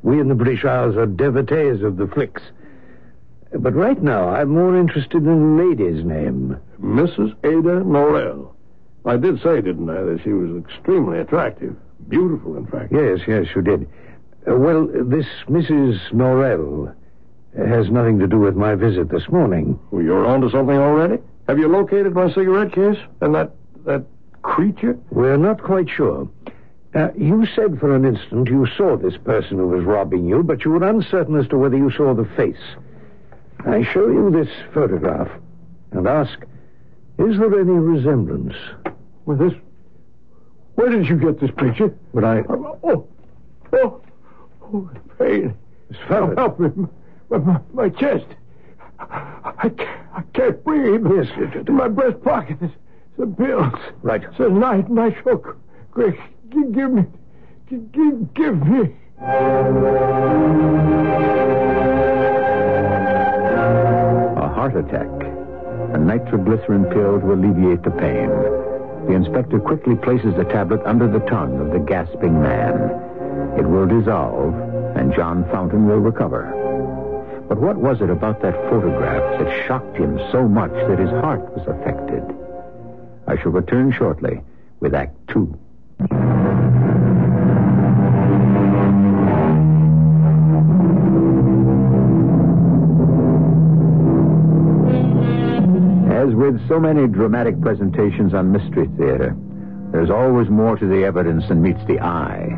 We 0.02 0.20
in 0.20 0.28
the 0.28 0.36
British 0.36 0.66
Isles 0.66 0.96
are 0.98 1.06
devotees 1.06 1.84
of 1.84 1.98
the 1.98 2.08
flicks. 2.08 2.42
But 3.54 3.76
right 3.76 4.02
now, 4.02 4.30
I'm 4.30 4.50
more 4.50 4.78
interested 4.78 5.24
in 5.26 5.58
the 5.58 5.64
lady's 5.64 6.04
name. 6.04 6.58
Mrs. 6.82 7.34
Ada 7.44 7.84
Norrell. 7.84 8.54
I 9.06 9.16
did 9.16 9.42
say, 9.42 9.62
didn't 9.62 9.90
I, 9.90 10.02
that 10.02 10.20
she 10.24 10.34
was 10.34 10.64
extremely 10.64 11.20
attractive. 11.20 11.76
Beautiful, 12.10 12.58
in 12.58 12.68
fact. 12.68 12.92
Yes, 12.92 13.20
yes, 13.28 13.46
you 13.56 13.62
did. 13.62 13.88
Uh, 14.50 14.56
well, 14.56 14.88
this 14.88 15.26
Mrs. 15.50 16.12
Norrell 16.12 16.94
has 17.58 17.90
nothing 17.90 18.20
to 18.20 18.28
do 18.28 18.38
with 18.38 18.56
my 18.56 18.76
visit 18.76 19.10
this 19.10 19.28
morning. 19.30 19.80
Well, 19.92 20.04
you're 20.04 20.26
onto 20.26 20.50
something 20.52 20.78
already? 20.78 21.22
Have 21.48 21.58
you 21.58 21.68
located 21.70 22.14
my 22.14 22.28
cigarette 22.34 22.74
case 22.74 22.98
and 23.22 23.34
that 23.34 23.52
that 23.86 24.04
creature? 24.42 24.98
We're 25.10 25.38
not 25.38 25.64
quite 25.64 25.90
sure. 25.90 26.30
Uh, 26.94 27.10
you 27.18 27.46
said 27.56 27.80
for 27.80 27.96
an 27.96 28.06
instant 28.06 28.50
you 28.50 28.68
saw 28.78 28.98
this 28.98 29.18
person 29.24 29.58
who 29.58 29.68
was 29.68 29.84
robbing 29.86 30.26
you, 30.28 30.44
but 30.44 30.66
you 30.66 30.72
were 30.72 30.88
uncertain 30.88 31.38
as 31.38 31.48
to 31.50 31.58
whether 31.58 31.78
you 31.78 31.92
saw 31.92 32.14
the 32.14 32.26
face. 32.36 32.56
I 33.66 33.84
show 33.94 34.08
you 34.08 34.30
this 34.32 34.48
photograph 34.74 35.30
and 35.92 36.08
ask, 36.08 36.40
is 37.20 37.38
there 37.38 37.60
any 37.60 37.72
resemblance? 37.72 38.54
Well, 39.26 39.38
this. 39.38 39.54
Where 40.76 40.90
did 40.90 41.08
you 41.08 41.18
get 41.18 41.40
this 41.40 41.50
picture? 41.58 41.94
But 42.14 42.24
I. 42.24 42.44
Oh, 42.50 42.78
oh, 42.84 43.08
oh, 43.74 44.02
oh 44.74 44.90
pain. 45.18 45.56
Miss 45.90 46.00
Fountain. 46.08 46.38
Help 46.38 46.60
me. 46.60 46.70
My, 47.30 47.38
my, 47.40 47.60
my 47.74 47.90
chest. 47.90 48.26
I 49.00 49.70
can't, 49.76 50.08
I 50.16 50.22
can't 50.34 50.64
breathe. 50.64 51.02
Yes, 51.16 51.28
In 51.68 51.76
my 51.76 51.88
breast 51.88 52.22
pocket, 52.24 52.58
there's 52.60 52.72
some 53.18 53.36
pills. 53.36 53.74
Right. 54.02 54.24
It's 54.24 54.40
a 54.40 54.50
night, 54.50 54.90
nitro. 54.90 55.56
Quick, 55.92 56.16
g- 56.52 56.64
give 56.74 56.92
me. 56.92 57.04
g- 57.70 57.82
g- 57.92 58.28
give 58.36 58.62
me. 58.66 58.96
Heart 64.68 64.86
attack. 64.86 65.08
A 65.94 65.98
nitroglycerin 65.98 66.84
pill 66.92 67.22
to 67.22 67.32
alleviate 67.32 67.84
the 67.84 67.92
pain. 67.92 68.28
The 69.08 69.14
inspector 69.14 69.62
quickly 69.62 69.96
places 69.96 70.36
the 70.36 70.44
tablet 70.44 70.82
under 70.84 71.08
the 71.08 71.26
tongue 71.26 71.62
of 71.62 71.72
the 71.72 71.80
gasping 71.80 72.42
man. 72.42 72.76
It 73.58 73.66
will 73.66 73.88
dissolve, 73.88 74.54
and 74.98 75.16
John 75.16 75.46
Fountain 75.52 75.88
will 75.88 76.00
recover. 76.00 76.52
But 77.48 77.62
what 77.62 77.78
was 77.78 78.02
it 78.02 78.10
about 78.10 78.42
that 78.42 78.56
photograph 78.70 79.40
that 79.40 79.68
shocked 79.68 79.96
him 79.96 80.20
so 80.34 80.50
much 80.50 80.74
that 80.74 81.00
his 81.00 81.12
heart 81.12 81.50
was 81.56 81.66
affected? 81.66 82.24
I 83.26 83.42
shall 83.42 83.54
return 83.54 83.94
shortly 83.94 84.42
with 84.82 84.94
Act 84.94 85.16
Two. 85.30 85.58
As 96.28 96.36
with 96.36 96.68
so 96.68 96.78
many 96.78 97.08
dramatic 97.08 97.62
presentations 97.62 98.34
on 98.34 98.52
Mystery 98.52 98.90
Theater, 98.98 99.34
there's 99.94 100.10
always 100.10 100.50
more 100.50 100.76
to 100.76 100.86
the 100.86 101.06
evidence 101.06 101.48
than 101.48 101.62
meets 101.62 101.80
the 101.88 102.02
eye. 102.02 102.50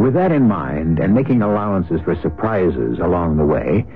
With 0.00 0.14
that 0.14 0.32
in 0.32 0.48
mind, 0.48 0.98
and 0.98 1.14
making 1.14 1.40
allowances 1.40 2.00
for 2.00 2.16
surprises 2.16 2.98
along 2.98 3.36
the 3.36 3.44
way, 3.44 3.86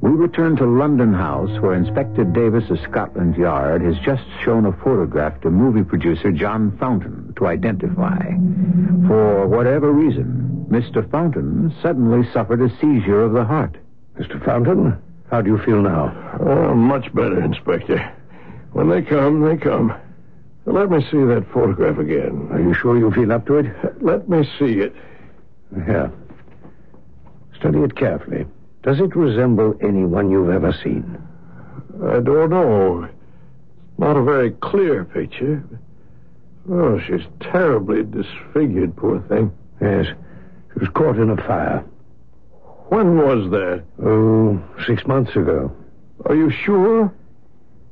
we 0.00 0.10
return 0.10 0.54
to 0.58 0.64
London 0.64 1.12
House, 1.12 1.50
where 1.60 1.74
Inspector 1.74 2.22
Davis 2.26 2.70
of 2.70 2.78
Scotland 2.88 3.34
Yard 3.36 3.82
has 3.82 3.96
just 4.04 4.22
shown 4.44 4.64
a 4.66 4.72
photograph 4.84 5.40
to 5.40 5.50
movie 5.50 5.82
producer 5.82 6.30
John 6.30 6.78
Fountain 6.78 7.34
to 7.38 7.46
identify. 7.48 8.22
For 9.08 9.48
whatever 9.48 9.90
reason, 9.90 10.66
Mr. 10.70 11.10
Fountain 11.10 11.74
suddenly 11.82 12.30
suffered 12.32 12.62
a 12.62 12.70
seizure 12.78 13.24
of 13.24 13.32
the 13.32 13.44
heart. 13.44 13.76
Mr. 14.20 14.42
Fountain, 14.44 14.96
how 15.32 15.40
do 15.40 15.50
you 15.50 15.58
feel 15.58 15.82
now? 15.82 16.14
Oh, 16.38 16.74
much 16.74 17.12
better, 17.12 17.42
Inspector. 17.42 18.18
When 18.72 18.88
they 18.88 19.02
come, 19.02 19.42
they 19.42 19.56
come. 19.56 19.94
Let 20.64 20.90
me 20.90 21.00
see 21.10 21.18
that 21.18 21.46
photograph 21.52 21.98
again. 21.98 22.48
Are 22.52 22.60
you 22.60 22.72
sure 22.74 22.96
you 22.96 23.10
feel 23.10 23.32
up 23.32 23.46
to 23.46 23.56
it? 23.56 24.02
Let 24.02 24.28
me 24.28 24.44
see 24.58 24.80
it. 24.80 24.94
Yeah. 25.76 26.08
Study 27.58 27.80
it 27.80 27.96
carefully. 27.96 28.46
Does 28.82 29.00
it 29.00 29.14
resemble 29.14 29.76
anyone 29.82 30.30
you've 30.30 30.50
ever 30.50 30.72
seen? 30.82 31.20
I 32.04 32.20
don't 32.20 32.50
know. 32.50 33.08
Not 33.98 34.16
a 34.16 34.22
very 34.22 34.52
clear 34.52 35.04
picture. 35.04 35.62
Oh, 36.70 36.98
she's 37.00 37.26
terribly 37.40 38.04
disfigured, 38.04 38.96
poor 38.96 39.20
thing. 39.28 39.52
Yes. 39.80 40.06
She 40.72 40.80
was 40.80 40.88
caught 40.94 41.16
in 41.16 41.30
a 41.30 41.36
fire. 41.36 41.84
When 42.88 43.16
was 43.16 43.50
that? 43.50 43.82
Oh, 44.04 44.62
six 44.86 45.06
months 45.06 45.34
ago. 45.36 45.74
Are 46.26 46.34
you 46.34 46.50
sure? 46.50 47.12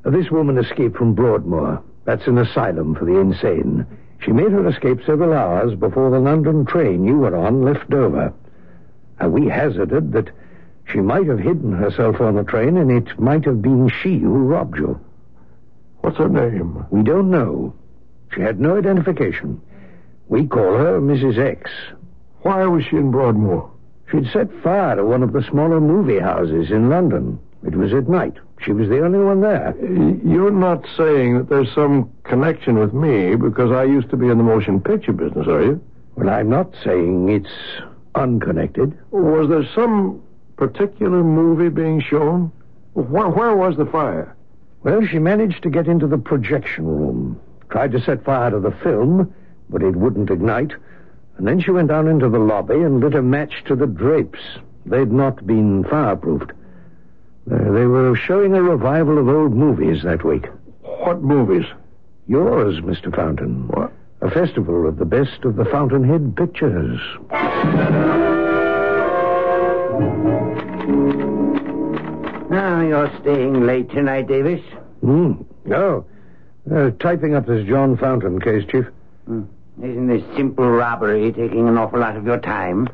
This 0.04 0.30
woman 0.30 0.56
escaped 0.58 0.96
from 0.96 1.14
Broadmoor. 1.14 1.82
That's 2.04 2.26
an 2.26 2.38
asylum 2.38 2.94
for 2.94 3.04
the 3.04 3.18
insane. 3.18 3.86
She 4.20 4.32
made 4.32 4.50
her 4.52 4.66
escape 4.68 5.00
several 5.04 5.32
hours 5.32 5.74
before 5.74 6.10
the 6.10 6.18
London 6.18 6.64
train 6.64 7.04
you 7.04 7.18
were 7.18 7.36
on 7.36 7.62
left 7.62 7.88
Dover. 7.90 8.32
And 9.18 9.32
we 9.32 9.46
hazarded 9.48 10.12
that 10.12 10.30
she 10.86 11.00
might 11.00 11.26
have 11.26 11.38
hidden 11.38 11.72
herself 11.72 12.20
on 12.20 12.34
the 12.34 12.44
train 12.44 12.76
and 12.76 12.90
it 12.90 13.18
might 13.18 13.44
have 13.44 13.62
been 13.62 13.88
she 14.02 14.18
who 14.18 14.46
robbed 14.46 14.78
you. 14.78 14.98
What's 16.00 16.16
her 16.16 16.28
name? 16.28 16.86
We 16.90 17.02
don't 17.02 17.30
know. 17.30 17.74
She 18.34 18.40
had 18.40 18.58
no 18.58 18.78
identification. 18.78 19.60
We 20.28 20.46
call 20.46 20.76
her 20.76 21.00
Mrs. 21.00 21.38
X. 21.38 21.70
Why 22.42 22.64
was 22.64 22.84
she 22.84 22.96
in 22.96 23.10
Broadmoor? 23.10 23.70
She'd 24.10 24.30
set 24.32 24.48
fire 24.62 24.96
to 24.96 25.04
one 25.04 25.22
of 25.22 25.32
the 25.32 25.42
smaller 25.42 25.80
movie 25.80 26.18
houses 26.18 26.70
in 26.70 26.88
London. 26.88 27.38
It 27.64 27.76
was 27.76 27.92
at 27.92 28.08
night. 28.08 28.34
She 28.64 28.72
was 28.72 28.88
the 28.88 29.02
only 29.02 29.18
one 29.18 29.40
there. 29.40 29.74
You're 30.24 30.50
not 30.50 30.84
saying 30.96 31.38
that 31.38 31.48
there's 31.48 31.72
some 31.74 32.10
connection 32.24 32.78
with 32.78 32.92
me 32.92 33.34
because 33.34 33.70
I 33.70 33.84
used 33.84 34.10
to 34.10 34.16
be 34.16 34.28
in 34.28 34.36
the 34.36 34.44
motion 34.44 34.80
picture 34.80 35.12
business, 35.12 35.46
are 35.46 35.62
you? 35.62 35.80
Well, 36.16 36.28
I'm 36.28 36.50
not 36.50 36.74
saying 36.84 37.30
it's 37.30 37.82
unconnected. 38.14 38.96
Was 39.10 39.48
there 39.48 39.66
some 39.74 40.22
particular 40.56 41.24
movie 41.24 41.70
being 41.70 42.02
shown? 42.02 42.52
Where, 42.92 43.28
where 43.28 43.56
was 43.56 43.76
the 43.76 43.86
fire? 43.86 44.36
Well, 44.82 45.06
she 45.06 45.18
managed 45.18 45.62
to 45.62 45.70
get 45.70 45.86
into 45.86 46.06
the 46.06 46.18
projection 46.18 46.86
room, 46.86 47.40
tried 47.70 47.92
to 47.92 48.00
set 48.00 48.24
fire 48.24 48.50
to 48.50 48.60
the 48.60 48.72
film, 48.82 49.32
but 49.70 49.82
it 49.82 49.96
wouldn't 49.96 50.30
ignite. 50.30 50.72
And 51.38 51.46
then 51.46 51.60
she 51.60 51.70
went 51.70 51.88
down 51.88 52.08
into 52.08 52.28
the 52.28 52.38
lobby 52.38 52.74
and 52.74 53.00
lit 53.00 53.14
a 53.14 53.22
match 53.22 53.64
to 53.66 53.76
the 53.76 53.86
drapes. 53.86 54.40
They'd 54.84 55.12
not 55.12 55.46
been 55.46 55.84
fireproofed. 55.84 56.50
Uh, 57.50 57.56
they 57.72 57.86
were 57.86 58.16
showing 58.16 58.54
a 58.54 58.62
revival 58.62 59.18
of 59.18 59.28
old 59.28 59.52
movies 59.54 60.02
that 60.02 60.24
week. 60.24 60.46
What 60.82 61.22
movies? 61.22 61.66
Yours, 62.26 62.80
Mr. 62.80 63.14
Fountain. 63.14 63.68
What? 63.68 63.92
A 64.20 64.30
festival 64.30 64.86
of 64.86 64.98
the 64.98 65.04
best 65.04 65.44
of 65.44 65.56
the 65.56 65.64
Fountainhead 65.64 66.36
pictures. 66.36 67.00
Now 72.50 72.80
you're 72.80 73.10
staying 73.20 73.64
late 73.66 73.90
tonight, 73.90 74.26
Davis. 74.26 74.60
Hmm. 75.00 75.32
Oh. 75.72 76.04
Uh, 76.70 76.90
typing 77.00 77.34
up 77.34 77.46
this 77.46 77.66
John 77.66 77.96
Fountain 77.96 78.40
case, 78.40 78.64
Chief. 78.70 78.84
Hmm. 79.26 79.42
Isn't 79.78 80.08
this 80.08 80.22
simple 80.36 80.68
robbery 80.68 81.32
taking 81.32 81.68
an 81.68 81.78
awful 81.78 82.00
lot 82.00 82.16
of 82.16 82.26
your 82.26 82.38
time? 82.38 82.88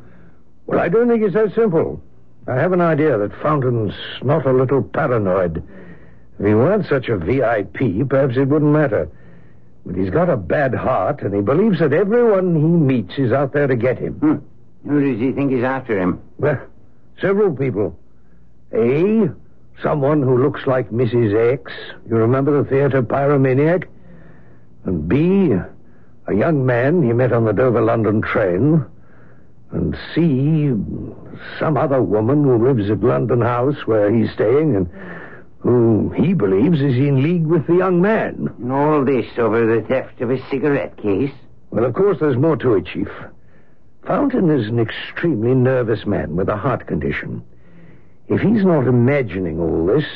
Well, 0.66 0.78
I 0.78 0.88
don't 0.88 1.08
think 1.08 1.22
it's 1.22 1.34
that 1.34 1.54
simple. 1.54 2.00
I 2.48 2.54
have 2.54 2.72
an 2.72 2.80
idea 2.80 3.18
that 3.18 3.32
Fountain's 3.42 3.94
not 4.22 4.46
a 4.46 4.52
little 4.52 4.82
paranoid. 4.82 5.62
If 6.38 6.46
he 6.46 6.54
weren't 6.54 6.86
such 6.86 7.08
a 7.08 7.16
VIP, 7.16 8.08
perhaps 8.08 8.36
it 8.36 8.48
wouldn't 8.48 8.72
matter. 8.72 9.08
But 9.84 9.96
he's 9.96 10.10
got 10.10 10.28
a 10.28 10.36
bad 10.36 10.74
heart, 10.74 11.22
and 11.22 11.34
he 11.34 11.40
believes 11.40 11.80
that 11.80 11.92
everyone 11.92 12.54
he 12.54 12.62
meets 12.62 13.18
is 13.18 13.32
out 13.32 13.52
there 13.52 13.66
to 13.66 13.76
get 13.76 13.98
him. 13.98 14.14
Hmm. 14.14 14.88
Who 14.88 15.00
does 15.00 15.20
he 15.20 15.32
think 15.32 15.52
is 15.52 15.64
after 15.64 15.98
him? 15.98 16.20
Well, 16.38 16.60
several 17.20 17.54
people. 17.54 17.98
A, 18.72 19.28
someone 19.82 20.22
who 20.22 20.42
looks 20.42 20.66
like 20.66 20.90
Mrs. 20.90 21.52
X. 21.52 21.72
You 22.08 22.16
remember 22.16 22.62
the 22.62 22.68
theater 22.68 23.02
pyromaniac? 23.02 23.84
And 24.84 25.08
B, 25.08 25.52
a 26.26 26.34
young 26.34 26.64
man 26.64 27.02
he 27.02 27.12
met 27.12 27.32
on 27.32 27.44
the 27.44 27.52
Dover 27.52 27.82
London 27.82 28.22
train. 28.22 28.84
And 29.76 29.94
see 30.14 30.72
some 31.58 31.76
other 31.76 32.00
woman 32.00 32.44
who 32.44 32.66
lives 32.66 32.88
at 32.88 33.00
London 33.00 33.42
House 33.42 33.86
where 33.86 34.10
he's 34.10 34.32
staying 34.32 34.74
and 34.74 34.88
who 35.58 36.08
he 36.16 36.32
believes 36.32 36.80
is 36.80 36.96
in 36.96 37.22
league 37.22 37.44
with 37.44 37.66
the 37.66 37.76
young 37.76 38.00
man. 38.00 38.54
And 38.58 38.72
all 38.72 39.04
this 39.04 39.26
over 39.36 39.66
the 39.66 39.86
theft 39.86 40.22
of 40.22 40.30
a 40.30 40.42
cigarette 40.48 40.96
case? 40.96 41.32
Well, 41.70 41.84
of 41.84 41.92
course, 41.92 42.16
there's 42.20 42.38
more 42.38 42.56
to 42.56 42.72
it, 42.72 42.86
Chief. 42.86 43.10
Fountain 44.06 44.50
is 44.50 44.66
an 44.68 44.78
extremely 44.78 45.54
nervous 45.54 46.06
man 46.06 46.36
with 46.36 46.48
a 46.48 46.56
heart 46.56 46.86
condition. 46.86 47.44
If 48.28 48.40
he's 48.40 48.64
not 48.64 48.86
imagining 48.86 49.60
all 49.60 49.84
this, 49.84 50.06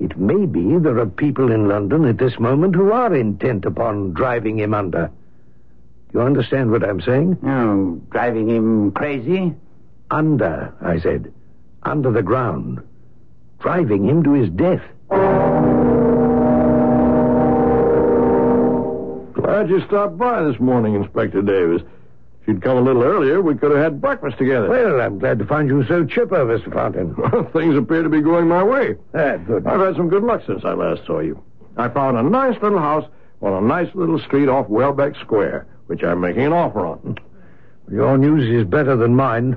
it 0.00 0.18
may 0.18 0.44
be 0.44 0.76
there 0.76 0.98
are 0.98 1.06
people 1.06 1.50
in 1.50 1.66
London 1.66 2.04
at 2.04 2.18
this 2.18 2.38
moment 2.38 2.74
who 2.74 2.92
are 2.92 3.14
intent 3.14 3.64
upon 3.64 4.12
driving 4.12 4.58
him 4.58 4.74
under. 4.74 5.10
Do 6.12 6.18
you 6.18 6.24
understand 6.24 6.70
what 6.70 6.84
I'm 6.84 7.00
saying? 7.00 7.38
Oh, 7.44 8.00
driving 8.10 8.48
him 8.48 8.92
crazy? 8.92 9.54
Under, 10.10 10.74
I 10.82 11.00
said. 11.00 11.32
Under 11.82 12.10
the 12.12 12.22
ground. 12.22 12.82
Driving 13.60 14.06
him 14.06 14.22
to 14.24 14.32
his 14.34 14.50
death. 14.50 14.82
Glad 19.34 19.70
you 19.70 19.80
stopped 19.86 20.18
by 20.18 20.42
this 20.42 20.60
morning, 20.60 20.94
Inspector 20.96 21.40
Davis. 21.42 21.82
If 22.42 22.48
you'd 22.48 22.62
come 22.62 22.76
a 22.76 22.80
little 22.80 23.04
earlier, 23.04 23.40
we 23.40 23.54
could 23.54 23.70
have 23.70 23.80
had 23.80 24.00
breakfast 24.00 24.36
together. 24.36 24.68
Well, 24.68 25.00
I'm 25.00 25.18
glad 25.18 25.38
to 25.38 25.46
find 25.46 25.68
you 25.68 25.84
so 25.86 26.04
chipper, 26.04 26.44
Mr. 26.44 26.72
Fountain. 26.74 27.14
Things 27.52 27.76
appear 27.76 28.02
to 28.02 28.08
be 28.08 28.20
going 28.20 28.48
my 28.48 28.62
way. 28.62 28.96
Ah, 29.14 29.36
good. 29.36 29.66
I've 29.66 29.80
had 29.80 29.96
some 29.96 30.08
good 30.10 30.24
luck 30.24 30.42
since 30.46 30.62
I 30.64 30.72
last 30.74 31.06
saw 31.06 31.20
you. 31.20 31.42
I 31.76 31.88
found 31.88 32.18
a 32.18 32.22
nice 32.22 32.60
little 32.60 32.80
house 32.80 33.08
on 33.40 33.64
a 33.64 33.66
nice 33.66 33.88
little 33.94 34.18
street 34.18 34.48
off 34.48 34.68
Welbeck 34.68 35.14
Square, 35.16 35.66
which 35.86 36.02
I'm 36.02 36.20
making 36.20 36.42
an 36.46 36.52
offer 36.52 36.86
on. 36.86 37.18
Your 37.90 38.16
news 38.16 38.48
is 38.48 38.68
better 38.68 38.96
than 38.96 39.16
mine. 39.16 39.56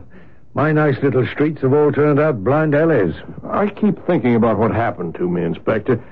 My 0.53 0.71
nice 0.71 1.01
little 1.03 1.27
streets 1.27 1.61
have 1.61 1.73
all 1.73 1.91
turned 1.91 2.19
out 2.19 2.43
blind 2.43 2.75
alleys. 2.75 3.13
I 3.43 3.67
keep 3.67 4.05
thinking 4.05 4.35
about 4.35 4.57
what 4.57 4.71
happened 4.71 5.15
to 5.15 5.29
me, 5.29 5.43
Inspector. 5.43 6.03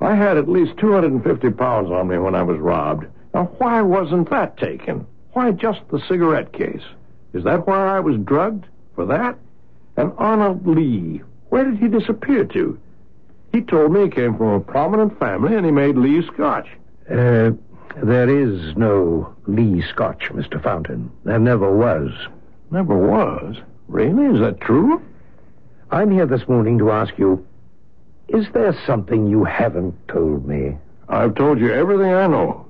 I 0.00 0.14
had 0.14 0.36
at 0.36 0.48
least 0.48 0.76
250 0.78 1.50
pounds 1.50 1.90
on 1.90 2.08
me 2.08 2.18
when 2.18 2.34
I 2.34 2.42
was 2.42 2.58
robbed. 2.58 3.06
Now, 3.32 3.44
why 3.58 3.82
wasn't 3.82 4.30
that 4.30 4.56
taken? 4.56 5.06
Why 5.32 5.52
just 5.52 5.80
the 5.90 6.02
cigarette 6.08 6.52
case? 6.52 6.82
Is 7.32 7.44
that 7.44 7.66
why 7.66 7.96
I 7.96 8.00
was 8.00 8.16
drugged? 8.18 8.66
For 8.94 9.06
that? 9.06 9.36
And 9.96 10.12
Arnold 10.18 10.66
Lee, 10.66 11.22
where 11.48 11.64
did 11.64 11.78
he 11.78 11.88
disappear 11.88 12.44
to? 12.44 12.78
He 13.52 13.60
told 13.60 13.92
me 13.92 14.04
he 14.04 14.10
came 14.10 14.36
from 14.36 14.48
a 14.48 14.60
prominent 14.60 15.18
family 15.18 15.54
and 15.56 15.64
he 15.64 15.72
made 15.72 15.96
Lee 15.96 16.26
Scotch. 16.32 16.68
Uh, 17.10 17.52
there 18.02 18.28
is 18.28 18.76
no 18.76 19.34
Lee 19.46 19.82
Scotch, 19.88 20.30
Mr. 20.32 20.62
Fountain. 20.62 21.10
There 21.24 21.38
never 21.38 21.70
was. 21.70 22.10
Never 22.70 22.96
was. 22.96 23.56
Really? 23.88 24.26
Is 24.34 24.40
that 24.40 24.60
true? 24.60 25.02
I'm 25.90 26.10
here 26.10 26.26
this 26.26 26.48
morning 26.48 26.78
to 26.78 26.90
ask 26.90 27.16
you 27.18 27.46
is 28.28 28.46
there 28.54 28.74
something 28.86 29.28
you 29.28 29.44
haven't 29.44 29.94
told 30.08 30.46
me? 30.46 30.78
I've 31.08 31.34
told 31.34 31.60
you 31.60 31.72
everything 31.72 32.12
I 32.12 32.26
know. 32.26 32.66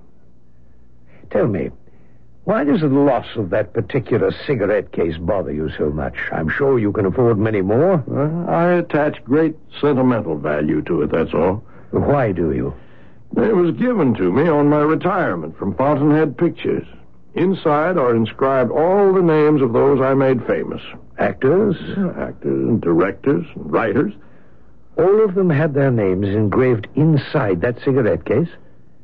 Tell 1.30 1.46
me, 1.46 1.70
why 2.44 2.64
does 2.64 2.80
the 2.80 2.88
loss 2.88 3.26
of 3.36 3.50
that 3.50 3.72
particular 3.72 4.32
cigarette 4.46 4.92
case 4.92 5.16
bother 5.16 5.52
you 5.52 5.70
so 5.78 5.90
much? 5.90 6.16
I'm 6.32 6.48
sure 6.48 6.78
you 6.78 6.92
can 6.92 7.06
afford 7.06 7.38
many 7.38 7.62
more. 7.62 8.04
Uh, 8.10 8.50
I 8.50 8.72
attach 8.72 9.22
great 9.24 9.56
sentimental 9.80 10.36
value 10.36 10.82
to 10.82 11.02
it, 11.02 11.12
that's 11.12 11.32
all. 11.32 11.64
Why 11.92 12.32
do 12.32 12.52
you? 12.52 12.74
It 13.36 13.56
was 13.56 13.72
given 13.76 14.14
to 14.14 14.32
me 14.32 14.48
on 14.48 14.68
my 14.68 14.80
retirement 14.80 15.58
from 15.58 15.74
Fountainhead 15.74 16.38
Pictures. 16.38 16.86
Inside 17.34 17.98
are 17.98 18.14
inscribed 18.14 18.70
all 18.70 19.12
the 19.12 19.22
names 19.22 19.60
of 19.60 19.72
those 19.72 20.00
I 20.00 20.14
made 20.14 20.46
famous. 20.46 20.80
Actors? 21.18 21.76
Actors 22.16 22.68
and 22.68 22.80
directors 22.80 23.44
and 23.56 23.72
writers. 23.72 24.12
All 24.96 25.24
of 25.24 25.34
them 25.34 25.50
had 25.50 25.74
their 25.74 25.90
names 25.90 26.28
engraved 26.28 26.86
inside 26.94 27.60
that 27.62 27.80
cigarette 27.84 28.24
case? 28.24 28.48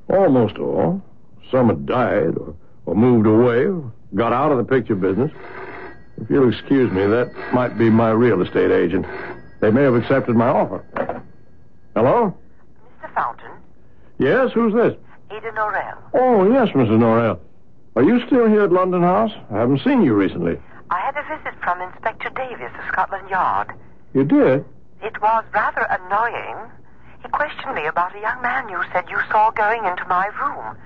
Almost 0.09 0.59
all. 0.59 1.03
Some 1.51 1.69
had 1.69 1.87
died 1.87 2.39
or, 2.39 2.55
or 2.87 2.95
moved 2.95 3.27
away 3.27 3.67
or 3.67 3.93
got 4.15 4.33
out 4.33 4.53
of 4.53 4.59
the 4.59 4.65
picture 4.65 4.95
business. 4.95 5.33
If 6.21 6.31
you'll 6.31 6.53
excuse 6.53 6.93
me, 6.93 7.05
that 7.07 7.33
might 7.53 7.77
be 7.77 7.91
my 7.91 8.11
real 8.11 8.43
estate 8.43 8.71
agent. 8.71 9.07
They 9.61 9.73
may 9.73 9.83
have 9.83 9.95
accepted 9.95 10.37
my 10.37 10.49
offer. 10.49 11.23
Hello? 11.97 12.37
Yes, 14.21 14.53
who's 14.53 14.75
this? 14.75 14.95
Ada 15.31 15.51
Norrell. 15.53 15.97
Oh, 16.13 16.45
yes, 16.53 16.69
Mrs. 16.77 16.99
Norrell. 17.01 17.41
Are 17.97 18.03
you 18.03 18.21
still 18.27 18.47
here 18.49 18.65
at 18.65 18.71
London 18.71 19.01
House? 19.01 19.33
I 19.51 19.61
haven't 19.61 19.83
seen 19.83 20.03
you 20.03 20.13
recently. 20.13 20.61
I 20.91 21.01
had 21.01 21.17
a 21.17 21.23
visit 21.25 21.59
from 21.63 21.81
Inspector 21.81 22.29
Davis 22.37 22.71
of 22.79 22.85
Scotland 22.93 23.31
Yard. 23.31 23.73
You 24.13 24.25
did? 24.25 24.67
It 25.03 25.19
was 25.23 25.45
rather 25.55 25.87
annoying. 25.89 26.71
He 27.23 27.31
questioned 27.31 27.75
me 27.75 27.87
about 27.87 28.15
a 28.15 28.21
young 28.21 28.43
man 28.43 28.69
you 28.69 28.83
said 28.93 29.09
you 29.09 29.17
saw 29.31 29.51
going 29.53 29.87
into 29.87 30.05
my 30.07 30.27
room. 30.37 30.77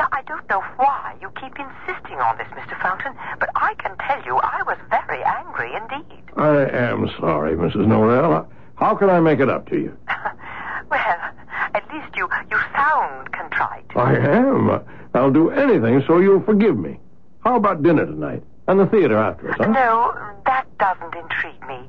Now, 0.00 0.08
I 0.10 0.22
don't 0.22 0.48
know 0.50 0.62
why 0.76 1.14
you 1.20 1.30
keep 1.40 1.54
insisting 1.54 2.18
on 2.18 2.38
this, 2.38 2.48
Mr. 2.58 2.80
Fountain, 2.82 3.14
but 3.38 3.50
I 3.54 3.74
can 3.74 3.96
tell 3.98 4.20
you 4.24 4.36
I 4.38 4.62
was 4.66 4.78
very 4.90 5.22
angry 5.22 5.70
indeed. 5.74 6.24
I 6.36 6.66
am 6.74 7.08
sorry, 7.20 7.54
Mrs. 7.54 7.86
Norrell. 7.86 8.48
How 8.74 8.96
can 8.96 9.10
I 9.10 9.20
make 9.20 9.38
it 9.38 9.48
up 9.48 9.68
to 9.70 9.78
you? 9.78 9.96
well, 10.90 11.30
at 11.74 11.84
least 11.92 12.14
you, 12.16 12.28
you 12.50 12.58
sound 12.74 13.32
contrite. 13.32 13.84
I 13.96 14.16
am. 14.16 14.80
I'll 15.14 15.30
do 15.30 15.50
anything 15.50 16.02
so 16.06 16.18
you'll 16.18 16.42
forgive 16.42 16.76
me. 16.76 16.98
How 17.44 17.56
about 17.56 17.82
dinner 17.82 18.06
tonight? 18.06 18.42
And 18.66 18.78
the 18.78 18.86
theater 18.86 19.16
afterwards, 19.16 19.56
huh? 19.58 19.66
No, 19.68 20.14
that 20.44 20.66
doesn't 20.78 21.14
intrigue 21.14 21.66
me. 21.66 21.80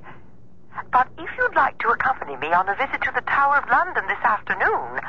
But 0.92 1.08
if 1.18 1.30
you'd 1.38 1.56
like 1.56 1.78
to 1.80 1.90
accompany 1.90 2.38
me 2.38 2.48
on 2.54 2.70
a 2.70 2.76
visit 2.76 3.02
to 3.04 3.12
the 3.14 3.22
Tower 3.22 3.58
of 3.58 3.70
London 3.70 4.04
this 4.08 4.24
afternoon, 4.24 5.02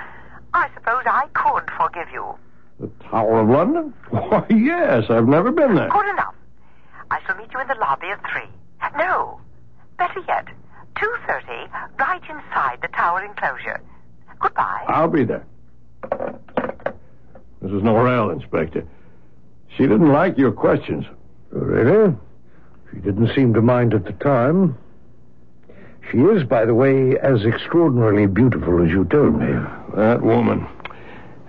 I 0.52 0.68
suppose 0.74 1.02
I 1.06 1.28
could 1.34 1.70
forgive 1.78 2.08
you. 2.12 2.34
The 2.80 2.90
Tower 3.08 3.40
of 3.40 3.48
London? 3.48 3.94
Why, 4.10 4.44
yes. 4.50 5.04
I've 5.10 5.28
never 5.28 5.52
been 5.52 5.76
there. 5.76 5.88
Good 5.90 6.08
enough. 6.10 6.34
I 7.10 7.20
shall 7.26 7.36
meet 7.36 7.52
you 7.52 7.60
in 7.60 7.68
the 7.68 7.76
lobby 7.80 8.06
at 8.08 8.20
three. 8.32 8.48
No, 8.96 9.40
better 9.98 10.20
yet, 10.26 10.46
two 10.98 11.14
thirty, 11.26 11.70
right 11.98 12.22
inside 12.28 12.78
the 12.82 12.88
Tower 12.88 13.24
enclosure. 13.24 13.80
Goodbye. 14.40 14.84
I'll 14.88 15.08
be 15.08 15.24
there. 15.24 15.44
Mrs. 17.62 17.82
Norrell, 17.82 18.32
Inspector. 18.32 18.86
She 19.76 19.84
didn't 19.84 20.12
like 20.12 20.38
your 20.38 20.52
questions. 20.52 21.04
Really? 21.50 22.14
She 22.92 22.98
didn't 23.00 23.34
seem 23.34 23.54
to 23.54 23.62
mind 23.62 23.94
at 23.94 24.04
the 24.04 24.12
time. 24.12 24.76
She 26.10 26.18
is, 26.18 26.42
by 26.44 26.64
the 26.64 26.74
way, 26.74 27.16
as 27.18 27.44
extraordinarily 27.44 28.26
beautiful 28.26 28.82
as 28.82 28.90
you 28.90 29.04
told 29.04 29.38
me. 29.38 29.52
That 29.94 30.22
woman. 30.22 30.66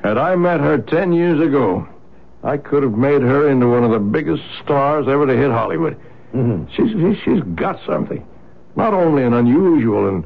Had 0.04 0.18
I 0.18 0.36
met 0.36 0.60
her 0.60 0.78
ten 0.78 1.14
years 1.14 1.40
ago, 1.40 1.88
I 2.44 2.58
could 2.58 2.84
have 2.84 2.94
made 2.94 3.22
her 3.22 3.50
into 3.50 3.68
one 3.70 3.84
of 3.84 3.92
the 3.92 4.00
biggest 4.00 4.44
stars 4.64 5.08
ever 5.08 5.26
to 5.26 5.36
hit 5.36 5.50
Hollywood. 5.52 5.98
Mhm. 6.34 6.68
She's, 6.72 6.92
she's- 6.92 7.18
she's 7.24 7.44
got 7.56 7.80
something. 7.86 8.26
Not 8.76 8.94
only 8.94 9.24
an 9.24 9.34
unusual 9.34 10.08
and 10.08 10.24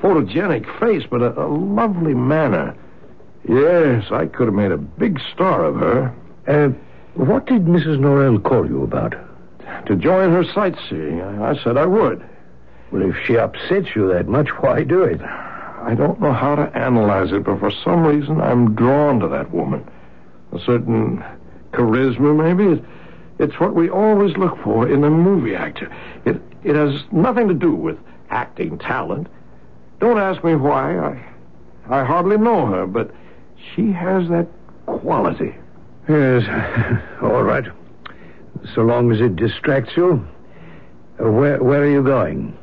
photogenic 0.00 0.64
face, 0.78 1.04
but 1.10 1.22
a, 1.22 1.40
a 1.40 1.46
lovely 1.46 2.14
manner. 2.14 2.74
Yes, 3.48 4.10
I 4.10 4.26
could 4.26 4.46
have 4.46 4.54
made 4.54 4.72
a 4.72 4.78
big 4.78 5.18
star 5.32 5.64
of 5.64 5.76
her. 5.76 6.14
Uh, 6.46 6.68
what 7.14 7.46
did 7.46 7.64
Mrs. 7.64 7.98
Norrell 7.98 8.42
call 8.42 8.66
you 8.66 8.82
about? 8.82 9.14
To 9.86 9.96
join 9.96 10.32
her 10.32 10.44
sightseeing, 10.54 11.20
I, 11.20 11.50
I 11.50 11.64
said 11.64 11.76
I 11.76 11.86
would. 11.86 12.24
Well, 12.90 13.02
if 13.02 13.16
she 13.24 13.36
upsets 13.36 13.88
you 13.94 14.08
that 14.12 14.28
much, 14.28 14.48
why 14.60 14.84
do 14.84 15.02
it? 15.02 15.20
I 15.22 15.94
don't 15.94 16.20
know 16.20 16.32
how 16.32 16.54
to 16.56 16.76
analyze 16.76 17.32
it, 17.32 17.44
but 17.44 17.60
for 17.60 17.70
some 17.84 18.04
reason 18.04 18.40
I'm 18.40 18.74
drawn 18.74 19.20
to 19.20 19.28
that 19.28 19.52
woman. 19.52 19.88
A 20.52 20.58
certain 20.58 21.24
charisma, 21.72 22.36
maybe. 22.36 22.72
It's, 22.72 22.86
it's 23.38 23.60
what 23.60 23.74
we 23.74 23.88
always 23.88 24.36
look 24.36 24.58
for 24.62 24.88
in 24.88 25.04
a 25.04 25.10
movie 25.10 25.54
actor. 25.54 25.94
It 26.24 26.42
it 26.64 26.74
has 26.74 27.02
nothing 27.12 27.48
to 27.48 27.54
do 27.54 27.72
with 27.72 27.96
acting 28.30 28.78
talent. 28.78 29.28
Don't 30.00 30.18
ask 30.18 30.42
me 30.44 30.54
why. 30.54 30.96
I 30.98 31.24
I 31.88 32.04
hardly 32.04 32.36
know 32.36 32.66
her, 32.66 32.86
but 32.86 33.10
she 33.74 33.92
has 33.92 34.28
that 34.28 34.46
quality. 34.86 35.54
Yes, 36.08 36.42
all 37.22 37.42
right. 37.42 37.64
So 38.74 38.82
long 38.82 39.10
as 39.12 39.20
it 39.20 39.36
distracts 39.36 39.92
you. 39.96 40.26
Uh, 41.20 41.30
where, 41.30 41.62
where 41.62 41.82
are 41.82 41.90
you 41.90 42.02
going? 42.02 42.56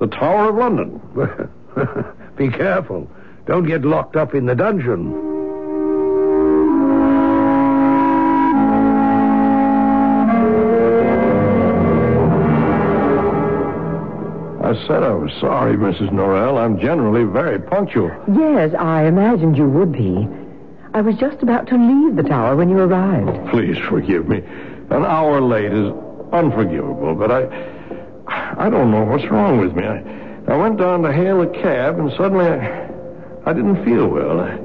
The 0.00 0.06
Tower 0.08 0.50
of 0.50 0.56
London. 0.56 1.00
Be 2.36 2.48
careful. 2.48 3.10
Don't 3.46 3.66
get 3.66 3.82
locked 3.82 4.16
up 4.16 4.34
in 4.34 4.46
the 4.46 4.54
dungeon. 4.54 5.31
Said 14.86 15.02
I 15.02 15.12
was 15.12 15.32
sorry, 15.40 15.76
Mrs. 15.76 16.10
Norrell. 16.10 16.58
I'm 16.58 16.78
generally 16.78 17.24
very 17.24 17.58
punctual. 17.58 18.10
Yes, 18.34 18.74
I 18.78 19.04
imagined 19.04 19.56
you 19.56 19.68
would 19.68 19.92
be. 19.92 20.28
I 20.94 21.00
was 21.00 21.14
just 21.16 21.42
about 21.42 21.66
to 21.68 21.76
leave 21.76 22.16
the 22.16 22.22
tower 22.22 22.54
when 22.56 22.68
you 22.68 22.78
arrived. 22.78 23.50
Please 23.50 23.78
forgive 23.88 24.28
me. 24.28 24.38
An 24.90 25.04
hour 25.04 25.40
late 25.40 25.72
is 25.72 25.92
unforgivable, 26.32 27.14
but 27.14 27.30
I. 27.30 27.78
I 28.28 28.70
don't 28.70 28.90
know 28.90 29.04
what's 29.04 29.24
wrong 29.30 29.58
with 29.58 29.74
me. 29.74 29.84
I, 29.84 29.98
I 30.48 30.56
went 30.56 30.78
down 30.78 31.02
to 31.02 31.12
hail 31.12 31.42
a 31.42 31.46
cab, 31.48 31.98
and 31.98 32.10
suddenly 32.16 32.46
I, 32.46 32.88
I 33.46 33.52
didn't 33.52 33.84
feel 33.84 34.06
well. 34.08 34.40
I, 34.40 34.58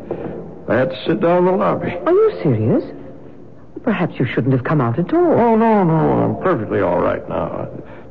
I 0.72 0.76
had 0.80 0.90
to 0.90 1.04
sit 1.06 1.22
down 1.22 1.40
in 1.40 1.46
the 1.46 1.52
lobby. 1.54 1.92
Are 1.92 2.12
you 2.12 2.40
serious? 2.44 2.84
Perhaps 3.84 4.20
you 4.20 4.26
shouldn't 4.26 4.54
have 4.54 4.64
come 4.64 4.82
out 4.82 5.00
at 5.00 5.14
all. 5.14 5.40
Oh, 5.40 5.56
no, 5.56 5.84
no. 5.84 5.94
I'm 5.94 6.44
perfectly 6.44 6.82
all 6.82 7.00
right 7.00 7.28
now. 7.30 7.70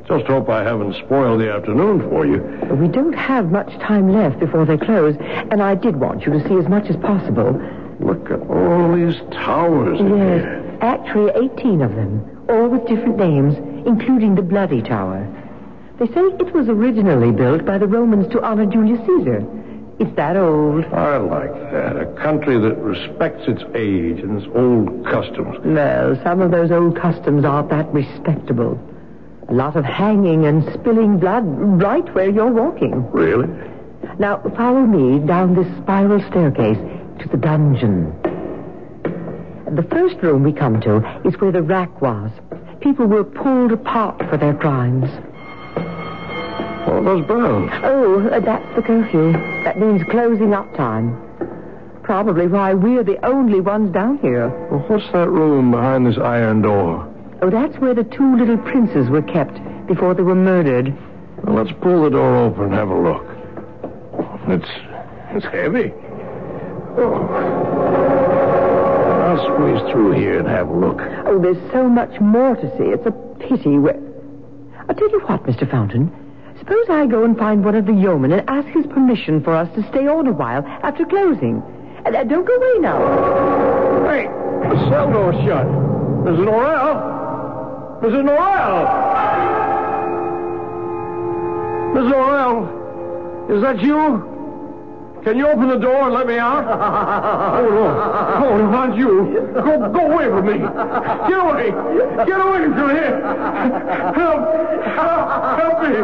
Just 0.09 0.27
hope 0.27 0.49
I 0.49 0.63
haven't 0.63 0.95
spoiled 1.05 1.41
the 1.41 1.53
afternoon 1.53 2.01
for 2.09 2.25
you. 2.25 2.39
We 2.77 2.87
don't 2.87 3.13
have 3.15 3.51
much 3.51 3.71
time 3.81 4.13
left 4.13 4.39
before 4.39 4.65
they 4.65 4.77
close, 4.77 5.17
and 5.51 5.61
I 5.61 5.75
did 5.75 5.97
want 5.97 6.25
you 6.25 6.33
to 6.33 6.49
see 6.49 6.55
as 6.55 6.69
much 6.69 6.87
as 6.89 6.97
possible. 6.97 7.61
Look 7.99 8.31
at 8.31 8.41
all 8.49 8.95
these 8.95 9.17
towers 9.33 9.99
Yes, 9.99 10.09
here. 10.09 10.79
actually 10.81 11.33
18 11.35 11.83
of 11.83 11.95
them, 11.97 12.45
all 12.49 12.69
with 12.69 12.87
different 12.87 13.17
names, 13.17 13.57
including 13.87 14.37
the 14.37 14.43
Bloody 14.43 14.81
Tower. 14.81 15.27
They 15.99 16.07
say 16.09 16.21
it 16.21 16.55
was 16.55 16.69
originally 16.69 17.33
built 17.33 17.65
by 17.65 17.79
the 17.79 17.87
Romans 17.89 18.31
to 18.33 18.43
honor 18.45 18.67
Julius 18.67 19.01
Caesar. 19.07 19.45
It's 19.99 20.15
that 20.17 20.37
old. 20.37 20.85
I 20.93 21.17
like 21.17 21.55
that. 21.73 21.97
A 21.97 22.05
country 22.23 22.61
that 22.61 22.77
respects 22.77 23.49
its 23.49 23.63
age 23.75 24.21
and 24.21 24.41
its 24.41 24.47
old 24.55 25.05
customs. 25.07 25.57
Well, 25.65 26.21
some 26.23 26.43
of 26.43 26.51
those 26.51 26.71
old 26.71 27.01
customs 27.01 27.45
aren't 27.47 27.71
that 27.71 27.91
respectable. 27.95 28.79
A 29.49 29.55
lot 29.55 29.77
of 29.77 29.85
hanging 29.85 30.45
and 30.47 30.65
spilling 30.75 31.19
blood 31.19 31.45
right 31.81 32.13
where 32.15 32.29
you're 32.29 32.53
walking. 32.53 33.09
Really? 33.13 33.49
Now, 34.19 34.43
follow 34.57 34.81
me 34.81 35.25
down 35.25 35.55
this 35.55 35.69
spiral 35.83 36.21
staircase 36.29 36.79
to 37.21 37.29
the 37.29 37.37
dungeon. 37.37 38.13
The 39.75 39.87
first 39.91 40.17
room 40.23 40.43
we 40.43 40.53
come 40.53 40.81
to 40.81 40.97
is 41.25 41.35
where 41.41 41.53
the 41.53 41.63
rack 41.63 42.01
was. 42.01 42.31
People 42.81 43.07
were 43.07 43.25
pulled 43.25 43.73
apart 43.73 44.19
for 44.29 44.37
their 44.37 44.55
crimes. 44.55 45.11
All 46.89 47.03
those 47.03 47.27
bells. 47.27 47.71
Oh, 47.83 48.29
uh, 48.29 48.41
that's 48.41 48.75
the 48.77 48.83
curfew. 48.83 49.33
That 49.65 49.79
means 49.79 50.03
closing 50.11 50.55
up 50.55 50.73
time. 50.77 51.21
Probably 52.03 52.47
why 52.47 52.75
we're 52.75 53.03
the 53.03 53.25
only 53.27 53.61
ones 53.61 53.93
down 53.93 54.19
here. 54.19 54.49
Well, 54.71 54.81
what's 54.89 55.11
that 55.13 55.29
room 55.29 55.73
behind 55.73 56.07
this 56.07 56.19
iron 56.19 56.63
door? 56.63 57.13
Oh, 57.43 57.51
that's 57.51 57.77
where 57.79 57.95
the 57.95 58.05
two 58.05 58.37
little 58.37 58.59
princes 58.59 59.11
were 59.11 59.23
kept 59.23 59.61
before 59.87 60.15
they 60.15 60.23
were 60.23 60.35
murdered. 60.35 60.97
Well, 61.45 61.57
let's 61.57 61.73
pull 61.81 62.05
the 62.05 62.11
door 62.11 62.37
open 62.37 62.65
and 62.65 62.75
have 62.75 62.89
a 62.89 62.99
look. 62.99 63.25
It's 64.49 64.71
it's 65.31 65.47
heavy. 65.47 65.93
Oh. 66.97 67.77
I'll 69.27 69.45
squeeze 69.55 69.93
through 69.93 70.13
here 70.13 70.39
and 70.39 70.49
have 70.49 70.69
a 70.69 70.73
look. 70.77 71.01
Oh, 71.27 71.39
there's 71.41 71.73
so 71.73 71.89
much 71.89 72.19
more 72.21 72.57
to 72.57 72.77
see. 72.79 72.85
It's 72.85 73.05
a 73.07 73.11
pity. 73.39 73.77
we 73.77 73.91
I'll 74.89 74.95
tell 74.95 75.11
you 75.11 75.21
what, 75.27 75.43
Mr. 75.45 75.71
Fountain. 75.71 76.11
Suppose 76.59 76.87
I 76.89 77.07
go 77.07 77.25
and 77.25 77.37
find 77.37 77.65
one 77.65 77.75
of 77.75 77.87
the 77.87 77.93
yeomen 77.93 78.33
and 78.33 78.49
ask 78.49 78.67
his 78.69 78.87
permission 78.87 79.43
for 79.43 79.55
us 79.55 79.69
to 79.75 79.87
stay 79.89 80.07
on 80.07 80.27
a 80.27 80.33
while 80.33 80.65
after 80.83 81.05
closing. 81.05 81.63
And 82.07 82.17
uh, 82.17 82.25
don't 82.25 82.47
go 82.47 82.55
away 82.55 82.79
now. 82.79 82.99
Hey, 84.09 84.27
the 84.69 84.89
cell 84.89 85.13
door's 85.13 85.37
shut. 85.45 85.67
There's 86.25 86.39
Mrs. 86.39 86.47
Norrell? 86.47 87.16
Mrs. 88.03 88.23
Norrell? 88.25 88.87
Mrs. 91.95 92.13
Norrell? 92.13 93.57
Is 93.57 93.63
that 93.63 93.81
you? 93.81 94.33
Can 95.25 95.39
you 95.39 95.49
open 95.49 95.69
the 95.69 95.79
door 95.79 96.03
and 96.03 96.15
let 96.15 96.27
me 96.29 96.39
out? 96.39 96.65
oh, 96.69 97.69
no. 97.69 98.47
Oh, 98.47 98.59
no, 98.59 98.71
not 98.71 98.97
you. 98.97 99.51
Go, 99.55 99.91
go 99.91 100.13
away 100.13 100.27
from 100.27 100.47
me. 100.47 100.59
Get 100.59 101.41
away. 101.41 101.71
Get 102.27 102.41
away 102.41 102.65
from 102.71 102.91
here. 102.91 103.21
Help. 104.15 104.41
Help, 104.95 105.27
help 105.59 105.83
me. 105.83 105.95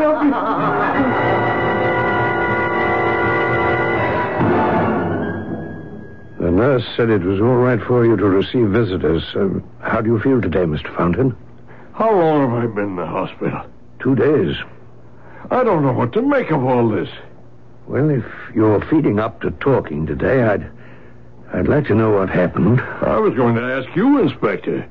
Help 0.00 0.22
me. 0.22 1.13
Nurse 6.54 6.84
said 6.96 7.10
it 7.10 7.22
was 7.22 7.40
all 7.40 7.56
right 7.56 7.80
for 7.80 8.04
you 8.04 8.16
to 8.16 8.24
receive 8.24 8.68
visitors. 8.68 9.22
Uh, 9.34 9.60
how 9.80 10.00
do 10.00 10.10
you 10.10 10.20
feel 10.20 10.40
today, 10.40 10.64
Mr. 10.64 10.94
Fountain? 10.96 11.36
How 11.94 12.10
long 12.12 12.50
have 12.50 12.64
I 12.64 12.66
been 12.74 12.90
in 12.90 12.96
the 12.96 13.06
hospital? 13.06 13.64
Two 14.00 14.14
days. 14.14 14.56
I 15.50 15.62
don't 15.62 15.82
know 15.82 15.92
what 15.92 16.12
to 16.14 16.22
make 16.22 16.50
of 16.50 16.64
all 16.64 16.88
this. 16.88 17.08
Well, 17.86 18.10
if 18.10 18.24
you're 18.54 18.80
feeding 18.86 19.18
up 19.18 19.40
to 19.42 19.50
talking 19.50 20.06
today, 20.06 20.42
I'd 20.42 20.70
I'd 21.52 21.68
like 21.68 21.86
to 21.86 21.94
know 21.94 22.10
what 22.10 22.30
happened. 22.30 22.80
I 22.80 23.18
was 23.18 23.34
going 23.34 23.54
to 23.54 23.62
ask 23.62 23.94
you, 23.94 24.18
Inspector. 24.20 24.88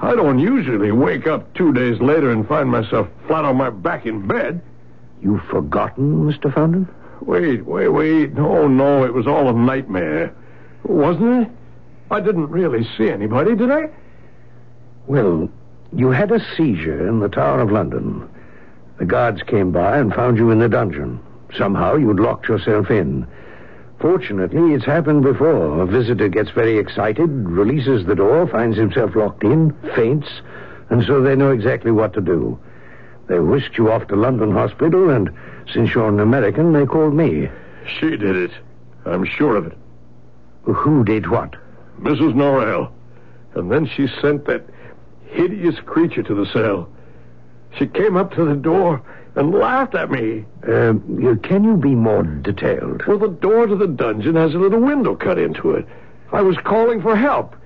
I 0.00 0.14
don't 0.16 0.38
usually 0.38 0.90
wake 0.90 1.26
up 1.26 1.52
two 1.54 1.72
days 1.72 2.00
later 2.00 2.30
and 2.30 2.48
find 2.48 2.68
myself 2.70 3.08
flat 3.26 3.44
on 3.44 3.56
my 3.56 3.70
back 3.70 4.06
in 4.06 4.26
bed. 4.26 4.62
You've 5.20 5.44
forgotten, 5.44 6.24
Mr. 6.24 6.52
Fountain? 6.52 6.88
Wait, 7.20 7.64
wait, 7.66 7.88
wait. 7.88 8.32
No, 8.34 8.66
no, 8.66 9.04
it 9.04 9.12
was 9.12 9.26
all 9.26 9.48
a 9.48 9.52
nightmare. 9.52 10.34
Wasn't 10.84 11.46
it? 11.46 11.48
I 12.10 12.20
didn't 12.20 12.50
really 12.50 12.86
see 12.96 13.08
anybody, 13.08 13.54
did 13.54 13.70
I? 13.70 13.88
Well, 15.06 15.48
you 15.92 16.10
had 16.10 16.30
a 16.30 16.44
seizure 16.56 17.08
in 17.08 17.20
the 17.20 17.28
Tower 17.28 17.60
of 17.60 17.70
London. 17.70 18.28
The 18.98 19.04
guards 19.04 19.42
came 19.42 19.72
by 19.72 19.98
and 19.98 20.14
found 20.14 20.38
you 20.38 20.50
in 20.50 20.58
the 20.58 20.68
dungeon. 20.68 21.20
Somehow 21.56 21.96
you'd 21.96 22.20
locked 22.20 22.48
yourself 22.48 22.90
in. 22.90 23.26
Fortunately, 24.00 24.74
it's 24.74 24.84
happened 24.84 25.22
before. 25.22 25.80
A 25.80 25.86
visitor 25.86 26.28
gets 26.28 26.50
very 26.50 26.78
excited, 26.78 27.28
releases 27.30 28.04
the 28.04 28.14
door, 28.14 28.46
finds 28.48 28.76
himself 28.76 29.14
locked 29.14 29.44
in, 29.44 29.72
faints, 29.94 30.28
and 30.90 31.04
so 31.04 31.22
they 31.22 31.36
know 31.36 31.50
exactly 31.50 31.92
what 31.92 32.12
to 32.14 32.20
do. 32.20 32.58
They 33.28 33.38
whisked 33.38 33.78
you 33.78 33.90
off 33.90 34.08
to 34.08 34.16
London 34.16 34.50
Hospital, 34.50 35.10
and 35.10 35.30
since 35.72 35.94
you're 35.94 36.08
an 36.08 36.20
American, 36.20 36.72
they 36.72 36.84
called 36.84 37.14
me. 37.14 37.48
She 37.98 38.10
did 38.10 38.36
it. 38.36 38.50
I'm 39.06 39.24
sure 39.24 39.56
of 39.56 39.66
it. 39.66 39.78
Who 40.64 41.04
did 41.04 41.30
what? 41.30 41.56
Mrs. 42.00 42.34
Norrell. 42.34 42.90
And 43.54 43.70
then 43.70 43.86
she 43.86 44.06
sent 44.20 44.46
that 44.46 44.64
hideous 45.26 45.76
creature 45.84 46.22
to 46.22 46.34
the 46.34 46.46
cell. 46.46 46.88
She 47.78 47.86
came 47.86 48.16
up 48.16 48.32
to 48.34 48.44
the 48.44 48.54
door 48.54 49.02
and 49.34 49.52
laughed 49.52 49.94
at 49.94 50.10
me. 50.10 50.44
Uh, 50.62 50.94
can 51.42 51.64
you 51.64 51.76
be 51.76 51.94
more 51.94 52.22
detailed? 52.22 53.06
Well, 53.06 53.18
the 53.18 53.28
door 53.28 53.66
to 53.66 53.76
the 53.76 53.86
dungeon 53.86 54.36
has 54.36 54.54
a 54.54 54.58
little 54.58 54.80
window 54.80 55.14
cut 55.14 55.38
into 55.38 55.72
it. 55.72 55.86
I 56.32 56.42
was 56.42 56.56
calling 56.64 57.02
for 57.02 57.16
help. 57.16 57.56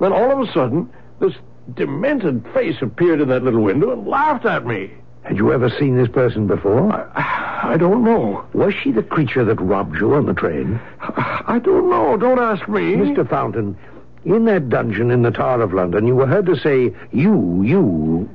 Then 0.00 0.12
all 0.12 0.30
of 0.30 0.48
a 0.48 0.52
sudden, 0.52 0.90
this 1.20 1.34
demented 1.74 2.44
face 2.52 2.76
appeared 2.82 3.20
in 3.20 3.28
that 3.28 3.44
little 3.44 3.62
window 3.62 3.92
and 3.92 4.06
laughed 4.06 4.44
at 4.44 4.66
me. 4.66 4.92
Had 5.22 5.36
you 5.36 5.52
ever 5.52 5.70
seen 5.70 5.96
this 5.96 6.08
person 6.08 6.46
before? 6.46 6.92
I, 6.92 7.74
I 7.74 7.76
don't 7.76 8.04
know. 8.04 8.44
Was 8.54 8.74
she 8.74 8.90
the 8.90 9.04
creature 9.04 9.44
that 9.44 9.60
robbed 9.60 9.96
you 10.00 10.14
on 10.14 10.26
the 10.26 10.34
train? 10.34 10.80
I 11.00 11.60
don't 11.62 11.88
know. 11.88 12.16
Don't 12.16 12.40
ask 12.40 12.68
me. 12.68 12.94
Mr. 12.96 13.28
Fountain, 13.28 13.76
in 14.24 14.44
that 14.46 14.68
dungeon 14.68 15.10
in 15.10 15.22
the 15.22 15.30
Tower 15.30 15.62
of 15.62 15.72
London, 15.72 16.06
you 16.06 16.16
were 16.16 16.26
heard 16.26 16.46
to 16.46 16.56
say, 16.56 16.92
You, 17.12 17.62
you, 17.62 18.28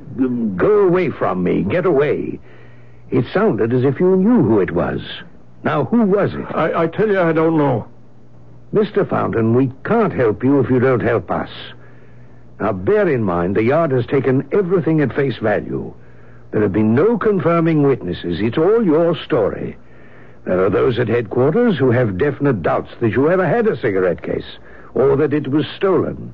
go 0.55 0.87
away 0.87 1.09
from 1.09 1.43
me, 1.43 1.63
get 1.63 1.85
away. 1.85 2.39
It 3.09 3.25
sounded 3.33 3.73
as 3.73 3.83
if 3.83 3.99
you 3.99 4.15
knew 4.15 4.43
who 4.43 4.59
it 4.59 4.71
was. 4.71 5.01
Now, 5.63 5.85
who 5.85 6.03
was 6.03 6.33
it? 6.33 6.45
I, 6.55 6.83
I 6.83 6.87
tell 6.87 7.09
you, 7.09 7.19
I 7.19 7.33
don't 7.33 7.57
know. 7.57 7.87
Mr. 8.73 9.07
Fountain, 9.09 9.55
we 9.55 9.71
can't 9.85 10.13
help 10.13 10.43
you 10.43 10.59
if 10.59 10.69
you 10.69 10.79
don't 10.79 10.99
help 11.01 11.31
us. 11.31 11.49
Now, 12.59 12.73
bear 12.73 13.07
in 13.07 13.23
mind, 13.23 13.55
the 13.55 13.63
Yard 13.63 13.91
has 13.91 14.05
taken 14.05 14.47
everything 14.51 15.01
at 15.01 15.13
face 15.13 15.37
value. 15.37 15.93
There 16.51 16.61
have 16.61 16.73
been 16.73 16.95
no 16.95 17.17
confirming 17.17 17.83
witnesses. 17.83 18.39
It's 18.39 18.57
all 18.57 18.83
your 18.83 19.15
story. 19.15 19.77
There 20.45 20.65
are 20.65 20.69
those 20.69 20.97
at 20.97 21.09
headquarters 21.09 21.77
who 21.77 21.91
have 21.91 22.17
definite 22.17 22.63
doubts 22.63 22.91
that 23.01 23.11
you 23.11 23.29
ever 23.29 23.45
had 23.45 23.67
a 23.67 23.79
cigarette 23.79 24.23
case, 24.23 24.57
or 24.93 25.17
that 25.17 25.33
it 25.33 25.49
was 25.49 25.65
stolen, 25.75 26.33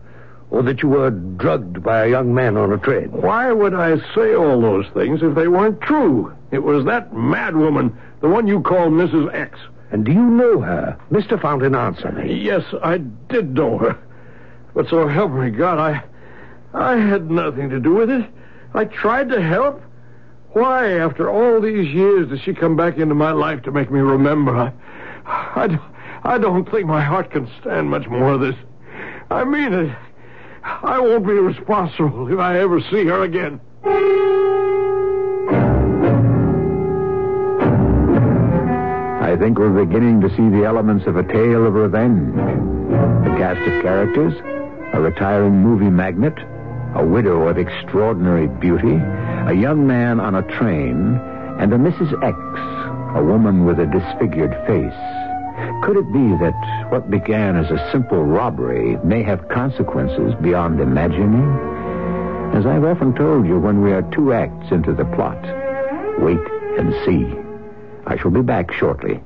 or 0.52 0.62
that 0.64 0.84
you 0.84 0.90
were 0.90 1.10
drugged 1.10 1.82
by 1.82 2.06
a 2.06 2.10
young 2.10 2.34
man 2.34 2.58
on 2.58 2.72
a 2.72 2.78
train. 2.78 3.12
Why 3.12 3.52
would 3.52 3.74
I 3.74 3.98
say 4.14 4.36
all 4.36 4.62
those 4.62 4.86
things 4.94 5.24
if 5.24 5.34
they 5.34 5.48
weren't 5.48 5.82
true? 5.82 6.32
It 6.52 6.62
was 6.62 6.86
that 6.86 7.12
madwoman, 7.12 7.96
the 8.22 8.30
one 8.30 8.46
you 8.48 8.62
call 8.62 8.90
Mrs. 8.90 9.34
X. 9.34 9.58
And 9.92 10.06
do 10.06 10.12
you 10.12 10.22
know 10.22 10.60
her? 10.60 10.98
Mr. 11.12 11.42
Fountain, 11.42 11.74
answer 11.74 12.12
me. 12.12 12.34
Yes, 12.36 12.64
I 12.84 13.00
did 13.30 13.56
know 13.56 13.80
her. 13.80 13.98
But 14.76 14.88
so 14.90 15.08
help 15.08 15.32
me 15.32 15.50
God, 15.50 15.80
I, 15.80 16.04
I 16.74 16.98
had 16.98 17.32
nothing 17.32 17.70
to 17.70 17.80
do 17.80 17.96
with 17.96 18.10
it. 18.10 18.30
I 18.76 18.86
tried 18.86 19.30
to 19.30 19.42
help. 19.42 19.82
Why, 20.54 21.00
after 21.00 21.30
all 21.32 21.60
these 21.60 21.94
years, 21.94 22.30
does 22.30 22.40
she 22.42 22.54
come 22.54 22.76
back 22.76 22.98
into 22.98 23.16
my 23.16 23.32
life 23.32 23.64
to 23.64 23.72
make 23.72 23.92
me 23.92 24.00
remember? 24.00 24.56
I, 24.56 24.72
I, 25.26 25.80
I 26.24 26.38
don't 26.38 26.70
think 26.70 26.86
my 26.86 27.02
heart 27.02 27.32
can 27.32 27.50
stand 27.60 27.90
much 27.90 28.08
more 28.08 28.34
of 28.34 28.42
this. 28.42 28.56
I 29.32 29.44
mean 29.46 29.74
it. 29.74 29.96
I 30.64 31.00
won't 31.00 31.26
be 31.26 31.34
responsible 31.34 32.32
if 32.32 32.40
I 32.40 32.60
ever 32.60 32.80
see 32.82 33.06
her 33.06 33.24
again. 33.24 33.60
I 39.22 39.36
think 39.36 39.58
we're 39.58 39.86
beginning 39.86 40.22
to 40.22 40.30
see 40.30 40.50
the 40.50 40.64
elements 40.66 41.08
of 41.08 41.18
a 41.18 41.24
tale 41.24 41.66
of 41.66 41.74
revenge. 41.74 42.36
The 42.36 43.36
cast 43.38 43.60
of 43.60 43.82
characters, 43.82 44.34
a 44.94 45.02
retiring 45.02 45.64
movie 45.64 45.90
magnate, 45.90 46.38
a 46.96 47.06
widow 47.06 47.48
of 47.48 47.58
extraordinary 47.58 48.48
beauty, 48.48 48.96
a 49.48 49.54
young 49.54 49.86
man 49.88 50.20
on 50.20 50.36
a 50.36 50.44
train, 50.58 51.20
and 51.60 51.74
a 51.74 51.78
Mrs. 51.78 52.14
X, 52.24 52.38
a 53.18 53.24
woman 53.24 53.66
with 53.66 53.80
a 53.80 53.86
disfigured 53.86 54.54
face. 54.68 55.24
Could 55.84 55.98
it 55.98 56.12
be 56.14 56.30
that 56.38 56.88
what 56.92 57.10
began 57.10 57.56
as 57.56 57.70
a 57.72 57.92
simple 57.92 58.24
robbery 58.24 58.98
may 59.04 59.24
have 59.24 59.50
consequences 59.50 60.34
beyond 60.42 60.80
imagining? 60.80 61.50
As 62.54 62.66
I've 62.66 62.84
often 62.84 63.16
told 63.16 63.48
you, 63.48 63.60
when 63.60 63.82
we 63.82 63.92
are 63.92 64.04
two 64.12 64.34
acts 64.34 64.72
into 64.72 64.94
the 64.94 65.06
plot, 65.06 65.42
wait 66.20 66.40
and 66.78 66.94
see. 67.06 67.34
I 68.06 68.18
shall 68.18 68.32
be 68.32 68.42
back 68.42 68.72
shortly. 68.72 69.22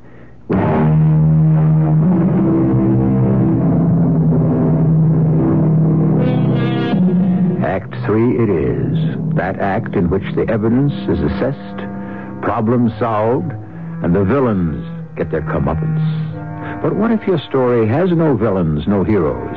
It 8.21 8.49
is. 8.49 9.35
That 9.35 9.59
act 9.59 9.95
in 9.95 10.09
which 10.09 10.23
the 10.35 10.47
evidence 10.49 10.93
is 11.09 11.19
assessed, 11.19 11.77
problems 12.41 12.91
solved, 12.99 13.51
and 14.03 14.15
the 14.15 14.23
villains 14.23 14.85
get 15.15 15.31
their 15.31 15.41
comeuppance. 15.41 16.81
But 16.81 16.95
what 16.95 17.11
if 17.11 17.25
your 17.27 17.39
story 17.39 17.87
has 17.87 18.11
no 18.11 18.35
villains, 18.35 18.87
no 18.87 19.03
heroes? 19.03 19.55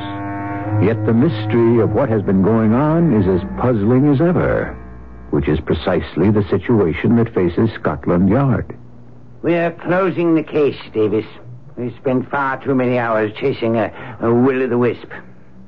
Yet 0.83 1.05
the 1.05 1.13
mystery 1.13 1.81
of 1.81 1.91
what 1.91 2.09
has 2.09 2.21
been 2.23 2.41
going 2.41 2.73
on 2.73 3.13
is 3.13 3.27
as 3.27 3.47
puzzling 3.59 4.07
as 4.07 4.21
ever, 4.21 4.73
which 5.29 5.47
is 5.47 5.59
precisely 5.59 6.31
the 6.31 6.47
situation 6.49 7.15
that 7.17 7.33
faces 7.33 7.69
Scotland 7.79 8.29
Yard. 8.29 8.77
We're 9.41 9.71
closing 9.71 10.35
the 10.35 10.43
case, 10.43 10.79
Davis. 10.93 11.25
We 11.77 11.95
spent 11.97 12.29
far 12.29 12.63
too 12.63 12.75
many 12.75 12.97
hours 12.97 13.31
chasing 13.39 13.77
a, 13.77 14.17
a 14.21 14.33
will 14.33 14.63
o' 14.63 14.67
the 14.67 14.77
wisp. 14.77 15.09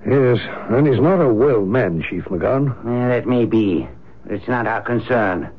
Yes, 0.05 0.37
and 0.69 0.85
he's 0.87 0.99
not 0.99 1.21
a 1.21 1.33
well 1.33 1.65
man, 1.65 2.03
Chief 2.09 2.25
McGowan. 2.25 2.75
Yeah, 2.85 3.07
that 3.09 3.27
may 3.27 3.45
be, 3.45 3.87
but 4.25 4.33
it's 4.33 4.47
not 4.47 4.67
our 4.67 4.81
concern. 4.81 5.49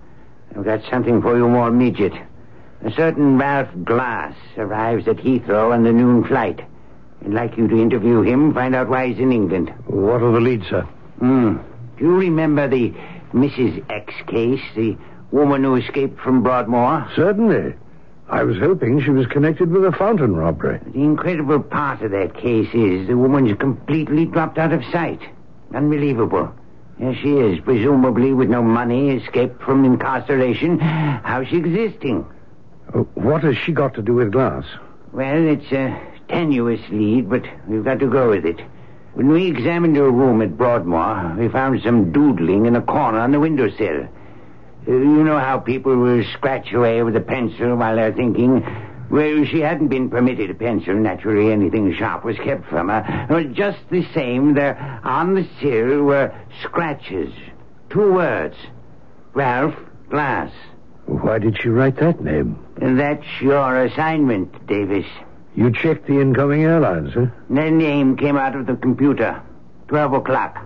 I've 0.55 0.65
got 0.65 0.83
something 0.91 1.23
for 1.23 1.37
you 1.37 1.49
more 1.49 1.69
immediate. 1.69 2.13
A 2.85 2.91
certain 2.93 3.39
Ralph 3.39 3.71
Glass 3.85 4.37
arrives 4.59 5.09
at 5.09 5.17
Heathrow 5.17 5.73
on 5.73 5.85
the 5.85 5.93
noon 5.93 6.25
flight. 6.25 6.61
I'd 7.25 7.33
like 7.33 7.57
you 7.57 7.67
to 7.69 7.81
interview 7.81 8.21
him, 8.21 8.53
find 8.53 8.75
out 8.75 8.89
why 8.91 9.09
he's 9.09 9.19
in 9.19 9.33
England. 9.33 9.73
What 9.87 10.23
are 10.23 10.33
the 10.33 10.41
leads, 10.41 10.69
sir? 10.69 10.83
Hmm. 11.19 11.57
Do 11.97 12.05
you 12.05 12.15
remember 12.17 12.69
the 12.69 12.93
Mrs. 13.33 13.83
X 13.91 14.13
case, 14.27 14.61
the 14.77 14.99
woman 15.31 15.65
who 15.65 15.77
escaped 15.77 16.21
from 16.21 16.43
Broadmoor? 16.43 17.09
Certainly. 17.17 17.75
I 18.29 18.43
was 18.43 18.59
hoping 18.59 19.03
she 19.03 19.11
was 19.11 19.27
connected 19.27 19.71
with 19.71 19.85
a 19.85 19.93
fountain 19.93 20.35
robbery. 20.35 20.81
The 20.87 21.03
incredible 21.03 21.61
part 21.61 22.03
of 22.03 22.11
that 22.13 22.35
case 22.35 22.69
is 22.73 23.07
the 23.07 23.17
woman's 23.17 23.57
completely 23.59 24.25
dropped 24.25 24.59
out 24.59 24.73
of 24.73 24.83
sight. 24.87 25.21
Unbelievable. 25.75 26.53
Here 26.99 27.15
she 27.15 27.37
is, 27.37 27.61
presumably 27.61 28.33
with 28.33 28.49
no 28.49 28.63
money, 28.63 29.11
escaped 29.11 29.63
from 29.63 29.85
incarceration. 29.85 30.79
How's 30.79 31.49
she 31.49 31.57
existing? 31.57 32.25
Uh, 32.95 33.01
what 33.15 33.43
has 33.43 33.57
she 33.59 33.73
got 33.73 33.95
to 33.95 34.03
do 34.03 34.15
with 34.15 34.33
glass? 34.33 34.65
Well, 35.13 35.47
it's 35.47 35.71
a 35.73 36.01
tenuous 36.29 36.81
lead, 36.91 37.29
but 37.29 37.45
we've 37.67 37.85
got 37.85 37.99
to 37.99 38.09
go 38.09 38.31
with 38.31 38.47
it. 38.47 38.61
When 39.15 39.29
we 39.29 39.47
examined 39.47 39.97
her 39.97 40.11
room 40.11 40.41
at 40.43 40.57
Broadmoor, 40.57 41.37
we 41.39 41.49
found 41.49 41.83
some 41.83 42.11
doodling 42.11 42.67
in 42.67 42.75
a 42.75 42.83
corner 42.83 43.19
on 43.21 43.33
the 43.33 43.41
windowsill. 43.41 44.09
Uh, 44.87 44.93
you 44.93 45.25
know 45.25 45.39
how 45.39 45.59
people 45.59 45.97
will 45.97 46.25
scratch 46.35 46.73
away 46.73 47.03
with 47.03 47.17
a 47.17 47.21
pencil 47.21 47.75
while 47.77 47.97
they're 47.97 48.13
thinking? 48.13 48.63
Well, 49.11 49.45
she 49.45 49.61
hadn't 49.61 49.89
been 49.89 50.11
permitted 50.11 50.51
a 50.51 50.55
pencil. 50.55 50.95
Naturally, 50.95 51.53
anything 51.53 51.95
sharp 51.95 52.25
was 52.25 52.37
kept 52.37 52.67
from 52.69 52.89
her. 52.89 53.27
Well, 53.31 53.45
just 53.45 53.79
the 53.91 54.05
same, 54.13 54.55
there 54.55 55.01
on 55.05 55.35
the 55.35 55.47
sill 55.61 56.03
were 56.03 56.35
scratches. 56.63 57.33
Two 57.91 58.13
words. 58.13 58.57
Ralph 59.35 59.75
Glass. 60.11 60.51
Why 61.07 61.39
did 61.39 61.59
she 61.61 61.69
write 61.69 61.97
that 61.97 62.21
name? 62.23 62.59
That's 62.77 63.27
your 63.41 63.85
assignment, 63.85 64.67
Davis. 64.67 65.07
You 65.55 65.71
checked 65.71 66.07
the 66.07 66.21
incoming 66.21 66.63
airlines, 66.65 67.13
huh? 67.15 67.27
The 67.49 67.71
name 67.71 68.17
came 68.17 68.37
out 68.37 68.57
of 68.57 68.67
the 68.67 68.75
computer. 68.75 69.41
Twelve 69.87 70.13
o'clock. 70.15 70.59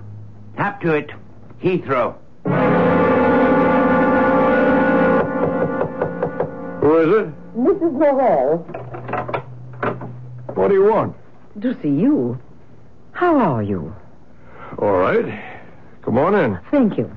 Up 0.56 0.80
to 0.80 0.94
it. 0.94 1.10
Heathrow. 1.62 2.14
Who 6.88 6.96
is 7.00 7.08
it? 7.20 7.28
Mrs. 7.54 7.92
Norrell, 8.00 8.64
What 10.56 10.68
do 10.68 10.74
you 10.74 10.84
want? 10.90 11.14
to 11.60 11.74
see 11.82 11.88
you. 11.90 12.38
How 13.12 13.36
are 13.36 13.62
you? 13.62 13.94
All 14.78 14.96
right. 14.96 15.26
Come 16.02 16.16
on 16.16 16.34
in. 16.34 16.58
Thank 16.70 16.96
you. 16.96 17.14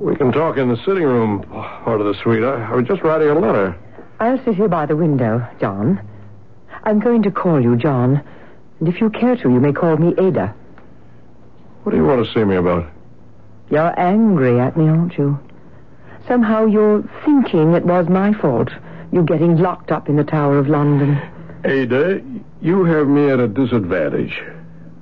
We 0.00 0.16
can 0.16 0.32
talk 0.32 0.56
in 0.56 0.68
the 0.68 0.76
sitting 0.78 1.04
room 1.04 1.44
part 1.44 2.00
of 2.00 2.06
the 2.08 2.14
suite. 2.20 2.42
I, 2.42 2.64
I 2.72 2.74
was 2.74 2.84
just 2.88 3.02
writing 3.02 3.28
a 3.28 3.38
letter. 3.38 3.76
I'll 4.18 4.42
sit 4.44 4.56
here 4.56 4.66
by 4.68 4.86
the 4.86 4.96
window, 4.96 5.46
John. 5.60 6.00
I'm 6.82 6.98
going 6.98 7.22
to 7.22 7.30
call 7.30 7.62
you 7.62 7.76
John. 7.76 8.24
And 8.80 8.88
if 8.88 9.00
you 9.00 9.08
care 9.08 9.36
to, 9.36 9.42
you 9.52 9.60
may 9.60 9.72
call 9.72 9.96
me 9.98 10.14
Ada. 10.18 10.52
What 11.84 11.92
do 11.92 11.96
you 11.96 12.04
want 12.04 12.26
to 12.26 12.32
see 12.34 12.42
me 12.42 12.56
about? 12.56 12.90
You're 13.70 13.96
angry 14.00 14.58
at 14.58 14.76
me, 14.76 14.88
aren't 14.88 15.16
you? 15.16 15.38
Somehow 16.26 16.66
you're 16.66 17.02
thinking 17.24 17.74
it 17.74 17.84
was 17.84 18.08
my 18.08 18.32
fault. 18.32 18.68
You 19.12 19.22
getting 19.22 19.58
locked 19.58 19.90
up 19.90 20.08
in 20.08 20.16
the 20.16 20.24
Tower 20.24 20.58
of 20.58 20.68
London. 20.68 21.20
Ada, 21.64 22.22
you 22.60 22.84
have 22.84 23.08
me 23.08 23.30
at 23.30 23.40
a 23.40 23.48
disadvantage. 23.48 24.42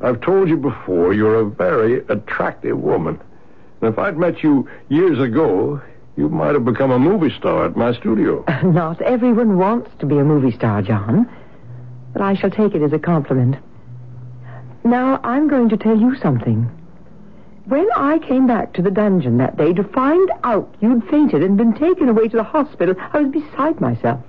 I've 0.01 0.21
told 0.21 0.49
you 0.49 0.57
before 0.57 1.13
you're 1.13 1.41
a 1.41 1.45
very 1.45 2.05
attractive 2.09 2.79
woman. 2.79 3.21
And 3.81 3.93
if 3.93 3.99
I'd 3.99 4.17
met 4.17 4.43
you 4.43 4.69
years 4.89 5.19
ago, 5.21 5.81
you 6.17 6.29
might 6.29 6.55
have 6.55 6.65
become 6.65 6.91
a 6.91 6.99
movie 6.99 7.35
star 7.39 7.67
at 7.67 7.77
my 7.77 7.95
studio. 7.95 8.45
Not 8.65 9.01
everyone 9.03 9.59
wants 9.59 9.91
to 10.01 10.07
be 10.07 10.19
a 10.19 10.25
movie 10.25 10.57
star, 10.57 10.83
John. 10.83 11.31
But 12.13 12.23
I 12.23 12.35
shall 12.35 12.51
take 12.51 12.75
it 12.75 12.83
as 12.83 12.93
a 12.93 12.99
compliment. 12.99 13.57
Now, 14.85 15.21
I'm 15.23 15.49
going 15.49 15.69
to 15.69 15.77
tell 15.77 15.99
you 15.99 16.17
something. 16.17 16.71
When 17.67 17.89
I 17.95 18.19
came 18.19 18.47
back 18.47 18.73
to 18.75 18.83
the 18.83 18.91
dungeon 18.91 19.39
that 19.39 19.57
day 19.57 19.73
to 19.75 19.85
find 19.85 20.31
out 20.45 20.75
you'd 20.81 21.09
fainted 21.09 21.43
and 21.43 21.57
been 21.57 21.75
taken 21.75 22.09
away 22.09 22.29
to 22.29 22.37
the 22.37 22.43
hospital, 22.43 22.95
I 23.13 23.21
was 23.21 23.31
beside 23.31 23.81
myself. 23.81 24.21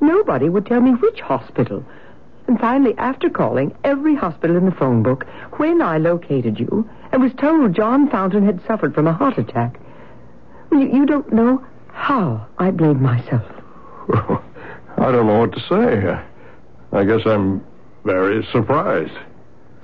Nobody 0.00 0.48
would 0.48 0.66
tell 0.66 0.80
me 0.80 0.92
which 0.92 1.20
hospital. 1.20 1.84
And 2.46 2.58
finally, 2.58 2.94
after 2.98 3.30
calling 3.30 3.74
every 3.84 4.14
hospital 4.14 4.56
in 4.56 4.66
the 4.66 4.72
phone 4.72 5.02
book, 5.02 5.26
when 5.56 5.80
I 5.80 5.98
located 5.98 6.58
you 6.58 6.88
and 7.10 7.22
was 7.22 7.32
told 7.38 7.74
John 7.74 8.10
Fountain 8.10 8.44
had 8.44 8.64
suffered 8.66 8.94
from 8.94 9.06
a 9.06 9.12
heart 9.12 9.38
attack, 9.38 9.78
you, 10.70 10.80
you 10.80 11.06
don't 11.06 11.32
know 11.32 11.64
how 11.88 12.46
I 12.58 12.70
blamed 12.70 13.00
myself. 13.00 13.46
I 14.12 15.10
don't 15.10 15.26
know 15.26 15.40
what 15.40 15.52
to 15.52 15.60
say. 15.68 16.20
I 16.92 17.04
guess 17.04 17.26
I'm 17.26 17.64
very 18.04 18.46
surprised. 18.52 19.16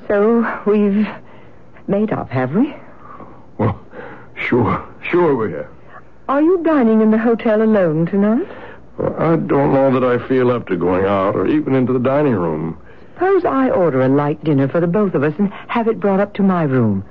So 0.09 0.63
we've 0.67 1.07
made 1.89 2.13
up, 2.13 2.31
have 2.31 2.55
we? 2.55 2.75
Well, 3.59 3.79
sure, 4.37 4.87
sure 5.11 5.35
we 5.35 5.53
have. 5.53 5.69
Are 6.29 6.43
you 6.43 6.63
dining 6.63 7.01
in 7.01 7.11
the 7.11 7.19
hotel 7.19 7.63
alone 7.63 8.07
tonight? 8.07 8.47
Well, 8.99 9.15
I 9.19 9.37
don't 9.37 9.73
know 9.73 9.99
that 9.99 10.05
I 10.05 10.27
feel 10.29 10.51
up 10.51 10.69
to 10.69 10.77
going 10.77 11.07
out 11.07 11.35
or 11.35 11.47
even 11.47 11.75
into 11.75 11.93
the 11.93 11.99
dining 11.99 12.35
room. 12.35 12.79
Suppose 13.15 13.45
I 13.45 13.71
order 13.71 14.03
a 14.03 14.09
light 14.09 14.45
dinner 14.45 14.69
for 14.69 14.81
the 14.81 14.87
both 14.87 15.15
of 15.15 15.23
us 15.23 15.35
and 15.39 15.53
have 15.69 15.89
it 15.89 15.99
brought 15.99 16.21
up 16.21 16.35
to 16.35 16.43
my 16.43 16.65
room. 16.65 17.05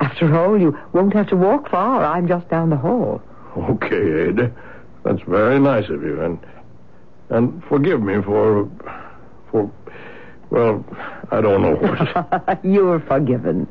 After 0.00 0.36
all, 0.36 0.58
you 0.60 0.76
won't 0.92 1.12
have 1.12 1.28
to 1.28 1.36
walk 1.36 1.70
far. 1.70 2.04
I'm 2.04 2.26
just 2.26 2.48
down 2.48 2.70
the 2.70 2.76
hall. 2.76 3.22
Okay, 3.56 4.28
Ada. 4.28 4.52
That's 5.04 5.22
very 5.22 5.58
nice 5.60 5.88
of 5.88 6.02
you, 6.02 6.20
and 6.20 6.38
and 7.30 7.62
forgive 7.64 8.02
me 8.02 8.20
for 8.22 8.68
for 9.50 9.70
well, 10.50 10.84
I 11.30 11.40
don't 11.40 11.62
know 11.62 11.76
what. 11.76 12.60
You're 12.64 13.00
forgiven. 13.00 13.68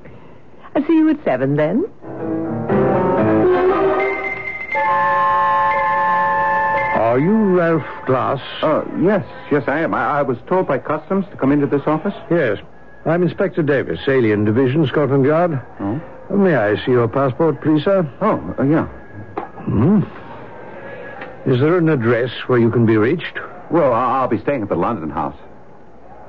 I'll 0.76 0.86
see 0.86 0.94
you 0.98 1.10
at 1.10 1.24
seven 1.24 1.56
then. 1.56 1.86
Are 6.96 7.20
you 7.20 7.34
Ralph 7.58 7.84
Glass? 8.08 8.42
Oh, 8.62 8.86
yes, 9.02 9.26
yes, 9.52 9.64
I 9.68 9.80
am. 9.82 9.94
I, 9.94 10.20
I 10.20 10.22
was 10.22 10.38
told 10.48 10.68
by 10.68 10.80
customs 10.80 11.26
to 11.32 11.38
come 11.38 11.52
into 11.52 11.68
this 11.68 11.84
office. 11.86 12.14
Yes. 12.32 12.58
I'm 13.06 13.22
Inspector 13.22 13.62
Davis, 13.64 14.00
Alien 14.08 14.46
Division, 14.46 14.88
Scotland 14.88 15.26
Yard. 15.26 15.62
Oh? 15.80 16.02
May 16.36 16.56
I 16.56 16.76
see 16.86 16.92
your 16.92 17.08
passport, 17.08 17.62
please, 17.62 17.84
sir? 17.84 18.10
Oh, 18.22 18.56
uh, 18.58 18.64
yeah. 18.64 18.86
Hmm. 19.66 20.02
Is 21.50 21.60
there 21.60 21.78
an 21.78 21.90
address 21.90 22.32
where 22.48 22.58
you 22.60 22.72
can 22.72 22.86
be 22.86 22.98
reached? 22.98 23.38
Well, 23.70 23.94
I- 23.94 24.20
I'll 24.22 24.28
be 24.28 24.40
staying 24.40 24.64
at 24.64 24.70
the 24.70 24.76
London 24.76 25.10
house. 25.10 25.38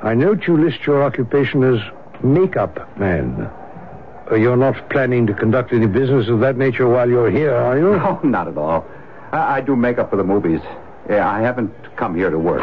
I 0.03 0.15
note 0.15 0.47
you 0.47 0.57
list 0.59 0.87
your 0.87 1.03
occupation 1.03 1.63
as 1.65 1.81
makeup 2.23 2.99
man. 2.99 3.49
Uh, 4.31 4.35
You're 4.35 4.57
not 4.57 4.89
planning 4.91 5.27
to 5.29 5.35
conduct 5.35 5.73
any 5.73 5.87
business 5.87 6.29
of 6.29 6.41
that 6.41 6.57
nature 6.57 6.89
while 6.89 7.09
you're 7.09 7.31
here, 7.31 7.55
are 7.55 7.79
you? 7.79 7.95
Oh, 7.95 8.21
not 8.25 8.49
at 8.49 8.59
all. 8.59 8.85
I, 9.33 9.59
I 9.59 9.61
do 9.61 9.77
makeup 9.77 10.11
for 10.11 10.17
the 10.17 10.25
movies. 10.25 10.61
Yeah, 11.09 11.29
I 11.31 11.41
haven't 11.41 11.73
come 11.97 12.17
here 12.17 12.31
to 12.31 12.39
work. 12.39 12.63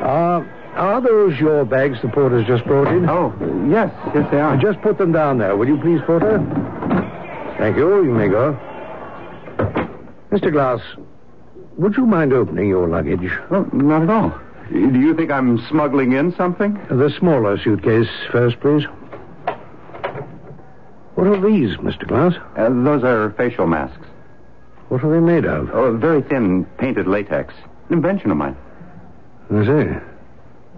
Uh, 0.00 0.42
are 0.74 1.00
those 1.00 1.38
your 1.38 1.64
bags 1.64 1.98
the 2.02 2.08
porter's 2.08 2.46
just 2.46 2.64
brought 2.64 2.88
in? 2.88 3.08
Oh, 3.08 3.32
yes, 3.70 3.92
yes, 4.14 4.26
they 4.30 4.40
Uh, 4.40 4.48
are. 4.50 4.56
Just 4.56 4.80
put 4.82 4.98
them 4.98 5.12
down 5.12 5.38
there, 5.38 5.56
will 5.56 5.68
you 5.68 5.76
please, 5.78 6.00
Porter? 6.06 6.38
Thank 7.58 7.76
you. 7.76 8.02
You 8.04 8.12
may 8.12 8.28
go. 8.28 8.58
Mr. 10.32 10.50
Glass, 10.52 10.80
would 11.76 11.96
you 11.96 12.06
mind 12.06 12.32
opening 12.32 12.68
your 12.68 12.88
luggage? 12.88 13.30
Oh, 13.50 13.68
not 13.72 14.02
at 14.02 14.10
all. 14.10 14.32
Do 14.70 15.00
you 15.00 15.14
think 15.14 15.30
I'm 15.30 15.58
smuggling 15.68 16.12
in 16.12 16.34
something? 16.36 16.74
The 16.90 17.10
smaller 17.18 17.58
suitcase 17.62 18.08
first, 18.30 18.60
please. 18.60 18.84
What 21.18 21.26
are 21.26 21.50
these, 21.50 21.76
Mr. 21.78 22.06
Glass? 22.06 22.34
Uh, 22.56 22.68
those 22.84 23.02
are 23.02 23.30
facial 23.30 23.66
masks. 23.66 24.06
What 24.88 25.02
are 25.02 25.10
they 25.10 25.18
made 25.18 25.46
of? 25.46 25.68
Oh, 25.72 25.96
very 25.96 26.22
thin, 26.22 26.64
painted 26.78 27.08
latex. 27.08 27.52
An 27.88 27.94
invention 27.96 28.30
of 28.30 28.36
mine. 28.36 28.56
I 29.50 29.64
see. 29.66 29.98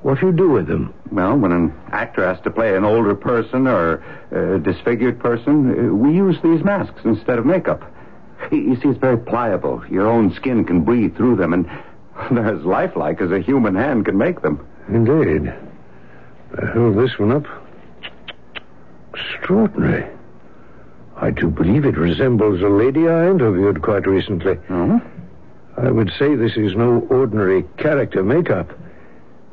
What 0.01 0.19
do 0.19 0.29
you 0.29 0.33
do 0.33 0.49
with 0.49 0.67
them? 0.67 0.95
Well, 1.13 1.37
when 1.37 1.53
an 1.53 1.79
actor 1.93 2.27
has 2.27 2.43
to 2.45 2.51
play 2.51 2.75
an 2.75 2.85
older 2.85 3.15
person 3.15 3.67
or 3.67 4.03
a 4.31 4.59
disfigured 4.59 5.21
person, 5.21 5.91
uh, 5.91 5.93
we 5.93 6.15
use 6.15 6.39
these 6.43 6.65
masks 6.65 7.03
instead 7.05 7.39
of 7.39 7.45
makeup. 7.45 7.83
You 8.51 8.77
see, 8.77 8.89
it's 8.89 8.99
very 8.99 9.19
pliable. 9.19 9.85
Your 9.91 10.07
own 10.07 10.35
skin 10.37 10.65
can 10.65 10.85
breathe 10.85 11.19
through 11.19 11.37
them, 11.37 11.53
and 11.53 11.67
they're 12.31 12.57
as 12.57 12.65
lifelike 12.65 13.21
as 13.21 13.31
a 13.31 13.41
human 13.41 13.75
hand 13.75 14.07
can 14.07 14.17
make 14.17 14.41
them. 14.41 14.67
Indeed. 14.89 15.53
I 16.59 16.65
hold 16.73 16.97
this 16.97 17.19
one 17.19 17.33
up. 17.33 17.45
Extraordinary. 19.13 20.17
I 21.21 21.31
do 21.31 21.49
believe 21.49 21.85
it 21.85 21.99
resembles 21.99 22.63
a 22.63 22.69
lady 22.69 23.07
I 23.07 23.29
interviewed 23.29 23.83
quite 23.83 24.07
recently. 24.07 24.59
Oh? 24.71 25.01
I 25.77 25.91
would 25.91 26.11
say 26.19 26.35
this 26.35 26.57
is 26.57 26.75
no 26.75 27.07
ordinary 27.11 27.65
character 27.77 28.23
makeup. 28.23 28.73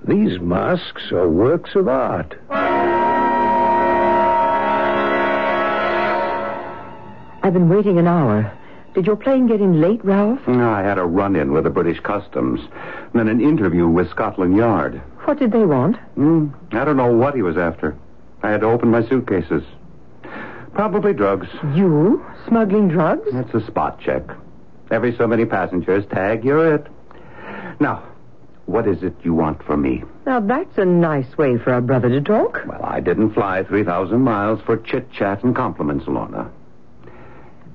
These 0.08 0.39
masks 0.39 1.12
are 1.12 1.27
works 1.27 1.75
of 1.75 1.89
art. 1.89 2.36
I've 7.43 7.53
been 7.53 7.69
waiting 7.69 7.97
an 7.97 8.08
hour. 8.08 8.51
Did 8.93 9.06
your 9.06 9.17
plane 9.17 9.47
get 9.47 9.62
in 9.62 9.82
late, 9.82 10.03
Ralph? 10.03 10.47
No, 10.47 10.69
I 10.69 10.82
had 10.82 10.97
a 10.97 11.06
run-in 11.06 11.51
with 11.51 11.65
the 11.65 11.69
British 11.69 11.99
Customs, 11.99 12.62
then 13.13 13.27
an 13.27 13.41
interview 13.41 13.88
with 13.88 14.10
Scotland 14.10 14.56
Yard. 14.56 15.01
What 15.25 15.38
did 15.39 15.51
they 15.51 15.65
want? 15.65 15.97
Hmm, 16.15 16.47
I 16.71 16.86
don't 16.86 16.97
know 16.97 17.12
what 17.12 17.36
he 17.36 17.41
was 17.41 17.58
after. 17.58 17.95
I 18.41 18.51
had 18.51 18.62
to 18.62 18.67
open 18.67 18.89
my 18.89 19.08
suitcases. 19.08 19.63
Probably 20.77 21.11
drugs. 21.11 21.47
You? 21.75 22.23
Smuggling 22.47 22.87
drugs? 22.87 23.27
It's 23.33 23.51
a 23.55 23.65
spot 23.65 23.99
check. 23.99 24.21
Every 24.91 25.17
so 25.17 25.25
many 25.25 25.43
passengers 25.43 26.05
tag, 26.13 26.45
you're 26.45 26.75
it. 26.75 26.85
Now, 27.79 28.03
what 28.67 28.87
is 28.87 29.01
it 29.01 29.15
you 29.23 29.33
want 29.33 29.63
from 29.63 29.81
me? 29.81 30.03
Now, 30.27 30.39
that's 30.39 30.77
a 30.77 30.85
nice 30.85 31.35
way 31.35 31.57
for 31.57 31.73
a 31.73 31.81
brother 31.81 32.09
to 32.09 32.21
talk. 32.21 32.61
Well, 32.67 32.83
I 32.83 32.99
didn't 32.99 33.33
fly 33.33 33.63
3,000 33.63 34.21
miles 34.21 34.61
for 34.67 34.77
chit 34.77 35.11
chat 35.11 35.43
and 35.43 35.55
compliments, 35.55 36.05
Lorna. 36.07 36.51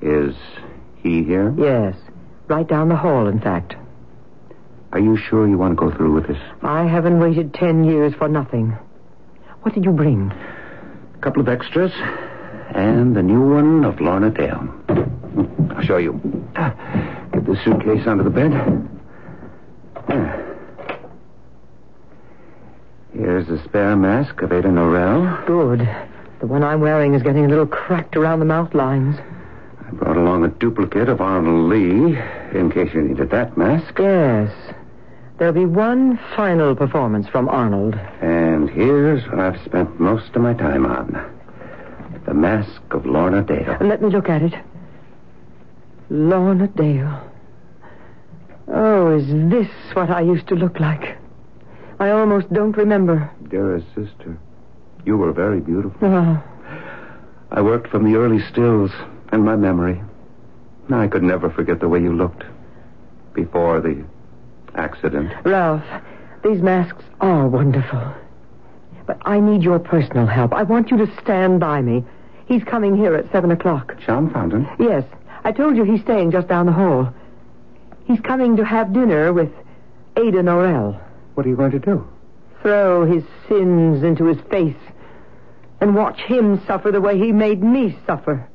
Is 0.01 0.37
he 1.03 1.25
here? 1.25 1.53
Yes. 1.59 1.97
Right 2.47 2.69
down 2.69 2.89
the 2.89 2.97
hall, 2.97 3.27
in 3.27 3.41
fact. 3.41 3.75
Are 4.93 5.01
you 5.01 5.17
sure 5.17 5.49
you 5.49 5.59
want 5.59 5.73
to 5.73 5.91
go 5.91 5.91
through 5.97 6.13
with 6.13 6.29
this? 6.29 6.39
I 6.63 6.85
haven't 6.85 7.19
waited 7.19 7.53
ten 7.53 7.83
years 7.83 8.15
for 8.15 8.29
nothing. 8.29 8.77
What 9.63 9.75
did 9.75 9.85
you 9.85 9.91
bring? 9.91 10.31
A 10.31 11.19
couple 11.19 11.43
of 11.43 11.49
extras 11.49 11.91
and 12.75 13.15
the 13.17 13.23
new 13.23 13.41
one 13.55 13.85
of 13.85 14.01
Lorna 14.01 14.31
Dale. 14.31 14.69
I'll 15.77 15.83
show 15.83 15.97
you. 15.99 16.21
Ah, 16.57 16.75
Get 17.33 17.47
the 17.47 17.57
suitcase 17.65 18.07
under 18.07 18.25
the 18.25 18.31
bed. 18.31 18.53
There. 20.09 20.49
Here's 23.15 23.47
the 23.47 23.63
spare 23.65 23.97
mask 23.97 24.41
of 24.43 24.53
Ada 24.53 24.69
Norrell. 24.69 25.47
Good. 25.47 25.81
The 26.41 26.47
one 26.47 26.65
I'm 26.65 26.81
wearing 26.81 27.15
is 27.15 27.23
getting 27.23 27.45
a 27.45 27.49
little 27.49 27.67
cracked 27.67 28.17
around 28.17 28.41
the 28.41 28.45
mouth 28.47 28.75
lines. 28.75 29.17
I 29.87 29.91
brought 29.93 30.17
along 30.17 30.45
a 30.45 30.49
duplicate 30.49 31.09
of 31.09 31.21
Arnold 31.21 31.69
Lee 31.71 32.19
in 32.59 32.71
case 32.73 32.93
you 32.95 33.03
needed 33.03 33.31
that 33.31 33.57
mask. 33.57 33.95
Yes. 33.99 34.51
There'll 35.39 35.53
be 35.55 35.67
one 35.67 36.19
final 36.37 36.75
performance 36.75 37.29
from 37.29 37.49
Arnold. 37.49 37.95
And 38.21 38.69
here's 38.71 39.25
what 39.29 39.39
I've 39.41 39.61
spent 39.65 40.01
most 40.01 40.35
of 40.35 40.43
my 40.43 40.55
time 40.55 40.87
on 40.87 41.31
the 42.27 42.35
mask 42.35 42.83
of 42.91 43.07
Lorna 43.07 43.43
Dale. 43.43 43.77
Let 43.81 44.03
me 44.03 44.11
look 44.11 44.29
at 44.29 44.43
it. 44.43 44.55
Lorna 46.11 46.69
Dale. 46.69 47.21
Oh, 48.69 49.17
is 49.17 49.27
this 49.51 49.69
what 49.95 50.11
I 50.11 50.21
used 50.21 50.49
to 50.49 50.55
look 50.55 50.79
like? 50.81 51.17
I 51.99 52.11
almost 52.11 52.53
don't 52.53 52.77
remember. 52.77 53.31
Dearest 53.49 53.87
sister, 53.95 54.39
you 55.05 55.17
were 55.17 55.33
very 55.33 55.61
beautiful. 55.61 55.99
Oh, 56.03 56.43
I 57.51 57.61
worked 57.61 57.89
from 57.89 58.11
the 58.11 58.19
early 58.19 58.41
stills 58.51 58.91
and 59.31 59.45
my 59.45 59.57
memory. 59.57 60.03
I 60.93 61.07
could 61.07 61.23
never 61.23 61.49
forget 61.51 61.81
the 61.81 61.89
way 61.89 62.01
you 62.01 62.13
looked 62.13 62.45
before 63.35 63.81
the 63.81 64.05
accident. 64.75 65.33
Ralph, 65.45 65.85
these 66.45 66.61
masks 66.61 67.05
are 67.21 67.49
wonderful. 67.49 68.15
But 69.07 69.19
I 69.23 69.41
need 69.41 69.63
your 69.63 69.79
personal 69.79 70.27
help. 70.27 70.53
I 70.53 70.63
want 70.63 70.91
you 70.91 70.97
to 70.99 71.21
stand 71.23 71.61
by 71.61 71.83
me. 71.83 72.05
He's 72.47 72.63
coming 72.65 72.97
here 72.97 73.15
at 73.15 73.31
seven 73.33 73.51
o'clock. 73.51 73.95
John 74.05 74.31
Fountain? 74.33 74.69
Yes, 74.79 75.05
I 75.45 75.53
told 75.53 75.77
you 75.77 75.85
he's 75.85 76.03
staying 76.03 76.31
just 76.33 76.49
down 76.49 76.67
the 76.67 76.73
hall. 76.73 77.13
He's 78.05 78.21
coming 78.21 78.57
to 78.57 78.65
have 78.65 78.93
dinner 78.93 79.33
with 79.33 79.51
Ada 80.17 80.43
Norrell. 80.43 81.01
What 81.35 81.47
are 81.47 81.49
you 81.49 81.57
going 81.57 81.73
to 81.73 81.79
do? 81.79 82.07
Throw 82.61 83.05
his 83.05 83.25
sins 83.49 84.03
into 84.03 84.27
his 84.27 84.39
face 84.51 84.77
and 85.81 85.97
watch 85.97 86.21
him 86.21 86.65
suffer 86.67 86.93
the 86.93 87.01
way 87.01 87.19
he 87.19 87.33
made 87.33 87.63
me 87.63 87.99
suffer. 88.07 88.47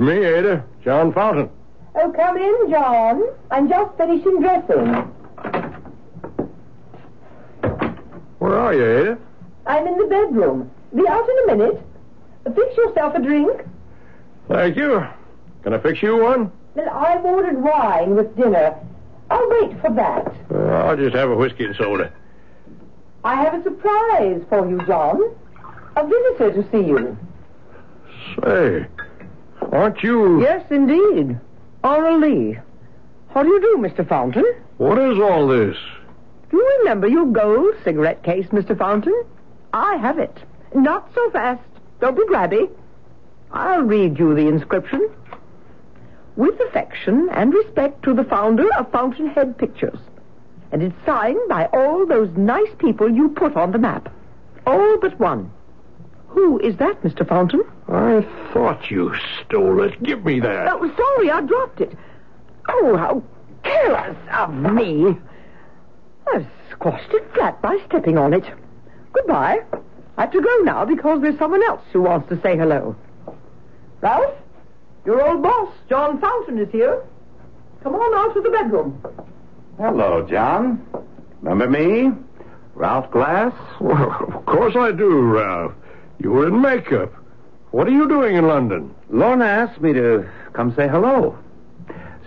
Me, 0.00 0.24
Ada. 0.24 0.64
John 0.84 1.12
Fountain. 1.12 1.50
Oh, 1.94 2.12
come 2.12 2.36
in, 2.36 2.70
John. 2.70 3.22
I'm 3.50 3.68
just 3.68 3.96
finishing 3.96 4.40
dressing. 4.40 5.12
Where 8.38 8.58
are 8.58 8.74
you, 8.74 8.84
Ada? 8.84 9.18
I'm 9.66 9.86
in 9.86 9.98
the 9.98 10.06
bedroom. 10.06 10.70
Be 10.94 11.06
out 11.06 11.28
in 11.28 11.50
a 11.50 11.56
minute. 11.56 11.82
Fix 12.44 12.76
yourself 12.76 13.14
a 13.14 13.20
drink. 13.22 13.62
Thank 14.48 14.76
you. 14.76 15.06
Can 15.62 15.74
I 15.74 15.78
fix 15.78 16.02
you 16.02 16.16
one? 16.16 16.50
Then 16.74 16.88
I've 16.88 17.24
ordered 17.24 17.60
wine 17.62 18.16
with 18.16 18.34
dinner. 18.36 18.74
I'll 19.30 19.48
wait 19.50 19.80
for 19.80 19.92
that. 19.94 20.34
Uh, 20.50 20.86
I'll 20.86 20.96
just 20.96 21.14
have 21.14 21.30
a 21.30 21.36
whiskey 21.36 21.64
and 21.64 21.76
soda. 21.76 22.12
I 23.22 23.34
have 23.36 23.54
a 23.54 23.62
surprise 23.62 24.42
for 24.48 24.68
you, 24.68 24.80
John. 24.86 25.20
A 25.96 26.06
visitor 26.06 26.62
to 26.62 26.70
see 26.70 26.88
you. 26.88 27.16
Say, 28.42 28.86
aren't 29.70 30.02
you... 30.02 30.40
Yes, 30.42 30.64
indeed. 30.70 31.38
Arnold 31.82 32.20
Lee. 32.22 32.58
How 33.30 33.42
do 33.42 33.48
you 33.48 33.60
do, 33.60 33.76
Mr. 33.78 34.06
Fountain? 34.08 34.44
What 34.78 34.98
is 34.98 35.18
all 35.18 35.46
this? 35.46 35.76
Do 36.50 36.56
you 36.56 36.78
remember 36.80 37.06
your 37.06 37.26
gold 37.26 37.74
cigarette 37.84 38.22
case, 38.22 38.46
Mr. 38.48 38.76
Fountain? 38.76 39.24
I 39.72 39.96
have 39.96 40.18
it. 40.18 40.36
Not 40.74 41.10
so 41.14 41.30
fast. 41.30 41.62
Don't 42.00 42.16
be 42.16 42.24
grabby. 42.24 42.70
I'll 43.52 43.82
read 43.82 44.18
you 44.18 44.34
the 44.34 44.48
inscription. 44.48 45.08
With 46.36 46.58
affection 46.60 47.28
and 47.32 47.52
respect 47.52 48.02
to 48.04 48.14
the 48.14 48.24
founder 48.24 48.68
of 48.74 48.90
Fountainhead 48.90 49.58
Pictures. 49.58 49.98
And 50.72 50.82
it's 50.82 51.06
signed 51.06 51.40
by 51.48 51.66
all 51.66 52.06
those 52.06 52.30
nice 52.36 52.72
people 52.78 53.10
you 53.10 53.28
put 53.28 53.56
on 53.56 53.72
the 53.72 53.78
map. 53.78 54.12
All 54.66 54.98
but 54.98 55.18
one. 55.18 55.50
Who 56.30 56.58
is 56.60 56.76
that, 56.76 57.02
Mr. 57.02 57.26
Fountain? 57.28 57.62
I 57.88 58.24
thought 58.52 58.90
you 58.90 59.14
stole 59.44 59.82
it. 59.82 60.00
Give 60.02 60.24
me 60.24 60.40
that. 60.40 60.68
Oh, 60.70 60.90
sorry, 60.96 61.30
I 61.30 61.40
dropped 61.42 61.80
it. 61.80 61.92
Oh, 62.68 62.96
how 62.96 63.22
careless 63.64 64.16
of 64.32 64.54
me. 64.54 65.16
I've 66.32 66.46
squashed 66.70 67.12
it 67.12 67.32
flat 67.34 67.60
by 67.60 67.78
stepping 67.86 68.16
on 68.16 68.32
it. 68.32 68.44
Goodbye. 69.12 69.60
I 70.16 70.22
have 70.22 70.30
to 70.32 70.40
go 70.40 70.56
now 70.62 70.84
because 70.84 71.20
there's 71.20 71.38
someone 71.38 71.62
else 71.64 71.82
who 71.92 72.02
wants 72.02 72.28
to 72.28 72.40
say 72.42 72.56
hello. 72.56 72.94
Ralph, 74.00 74.34
Your 75.04 75.26
old 75.26 75.42
boss, 75.42 75.74
John 75.88 76.20
Fountain, 76.20 76.58
is 76.58 76.70
here. 76.70 77.02
Come 77.82 77.94
on 77.94 78.14
out 78.14 78.34
to 78.34 78.40
the 78.40 78.50
bedroom. 78.50 79.02
Hello, 79.78 80.26
John. 80.28 80.86
Remember 81.42 81.68
me? 81.68 82.10
Ralph 82.74 83.10
Glass? 83.10 83.52
Well, 83.80 84.10
of 84.34 84.46
course 84.46 84.76
I 84.76 84.92
do, 84.92 85.20
Ralph. 85.22 85.72
You 86.22 86.30
were 86.30 86.48
in 86.48 86.60
makeup. 86.60 87.12
What 87.70 87.86
are 87.86 87.92
you 87.92 88.08
doing 88.08 88.36
in 88.36 88.46
London? 88.46 88.94
Lorna 89.08 89.44
asked 89.44 89.80
me 89.80 89.92
to 89.92 90.28
come 90.52 90.74
say 90.74 90.88
hello. 90.88 91.38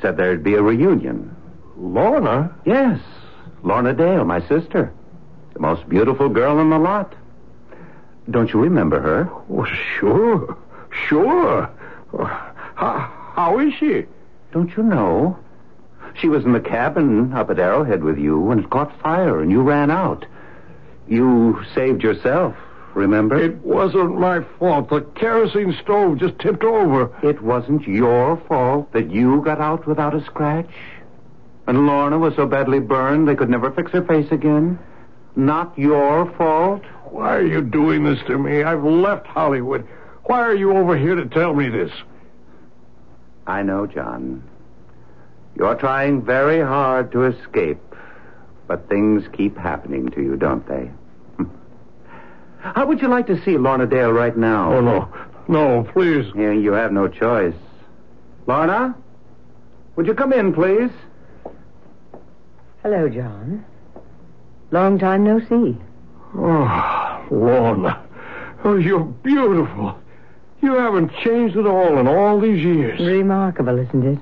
Said 0.02 0.18
there'd 0.18 0.44
be 0.44 0.56
a 0.56 0.62
reunion. 0.62 1.36
Lorna? 1.78 2.54
Yes, 2.66 3.00
Lorna 3.64 3.94
Dale, 3.94 4.26
my 4.26 4.42
sister. 4.48 4.92
The 5.54 5.60
most 5.60 5.88
beautiful 5.88 6.30
girl 6.30 6.60
in 6.60 6.70
the 6.70 6.80
lot. 6.80 7.14
Don't 8.30 8.52
you 8.52 8.62
remember 8.62 9.00
her? 9.00 9.30
Oh, 9.50 9.66
sure. 10.00 10.58
Sure. 11.08 11.70
How, 12.76 13.32
how 13.36 13.60
is 13.60 13.74
she? 13.80 14.06
Don't 14.52 14.76
you 14.76 14.84
know? 14.84 15.38
She 16.16 16.30
was 16.30 16.46
in 16.46 16.54
the 16.54 16.60
cabin 16.60 17.34
up 17.34 17.50
at 17.50 17.60
Arrowhead 17.60 18.04
with 18.04 18.18
you 18.18 18.40
when 18.40 18.60
it 18.60 18.70
caught 18.70 19.00
fire 19.02 19.42
and 19.42 19.52
you 19.52 19.62
ran 19.62 19.92
out. 19.92 20.26
You 21.08 21.64
saved 21.76 22.04
yourself, 22.04 22.56
remember? 22.96 23.38
It 23.38 23.58
wasn't 23.58 24.20
my 24.20 24.42
fault. 24.60 24.90
The 24.90 25.02
kerosene 25.16 25.78
stove 25.82 26.20
just 26.20 26.40
tipped 26.40 26.64
over. 26.64 27.12
It 27.24 27.42
wasn't 27.42 27.88
your 27.88 28.42
fault 28.48 28.92
that 28.94 29.12
you 29.12 29.42
got 29.44 29.60
out 29.60 29.88
without 29.88 30.16
a 30.16 30.24
scratch? 30.26 30.70
And 31.68 31.86
Lorna 31.88 32.20
was 32.20 32.36
so 32.36 32.46
badly 32.46 32.80
burned 32.80 33.28
they 33.28 33.36
could 33.36 33.50
never 33.50 33.72
fix 33.72 33.92
her 33.92 34.04
face 34.04 34.32
again? 34.32 34.78
Not 35.36 35.78
your 35.78 36.32
fault? 36.38 36.84
Why 37.06 37.36
are 37.36 37.46
you 37.46 37.62
doing 37.62 38.04
this 38.04 38.20
to 38.28 38.38
me? 38.38 38.64
I've 38.64 38.84
left 38.84 39.28
Hollywood. 39.28 39.88
Why 40.26 40.42
are 40.42 40.56
you 40.56 40.76
over 40.76 40.98
here 40.98 41.16
to 41.16 41.26
tell 41.26 41.54
me 41.54 41.70
this? 41.70 41.92
I 43.48 43.62
know, 43.62 43.88
John. 43.88 44.44
You're 45.56 45.76
trying 45.76 46.24
very 46.24 46.62
hard 46.62 47.12
to 47.12 47.26
escape, 47.26 47.82
but 48.68 48.90
things 48.90 49.24
keep 49.34 49.58
happening 49.58 50.10
to 50.12 50.22
you, 50.22 50.36
don't 50.36 50.68
they? 50.68 50.90
How 52.64 52.86
would 52.86 53.02
you 53.02 53.10
like 53.10 53.28
to 53.28 53.44
see 53.44 53.58
Lorna 53.58 53.86
Dale 53.86 54.12
right 54.12 54.36
now? 54.38 54.74
Oh, 54.74 54.80
no. 54.82 55.10
No, 55.50 55.84
please. 55.92 56.32
Yeah, 56.34 56.52
you 56.54 56.72
have 56.72 56.94
no 56.94 57.10
choice. 57.10 57.54
Lorna? 58.48 58.96
Would 59.98 60.08
you 60.08 60.14
come 60.14 60.32
in, 60.32 60.54
please? 60.54 60.90
Hello, 62.82 63.10
John. 63.10 63.66
Long 64.72 64.98
time 64.98 65.26
no 65.26 65.40
see. 65.42 65.78
Oh, 66.36 67.28
Lorna. 67.30 68.02
Oh, 68.64 68.78
you're 68.78 69.04
beautiful. 69.04 70.00
You 70.62 70.76
haven't 70.76 71.12
changed 71.22 71.58
at 71.58 71.66
all 71.68 72.00
in 72.00 72.08
all 72.08 72.40
these 72.40 72.64
years. 72.64 72.98
Remarkable, 73.02 73.78
isn't 73.78 74.06
it? 74.06 74.20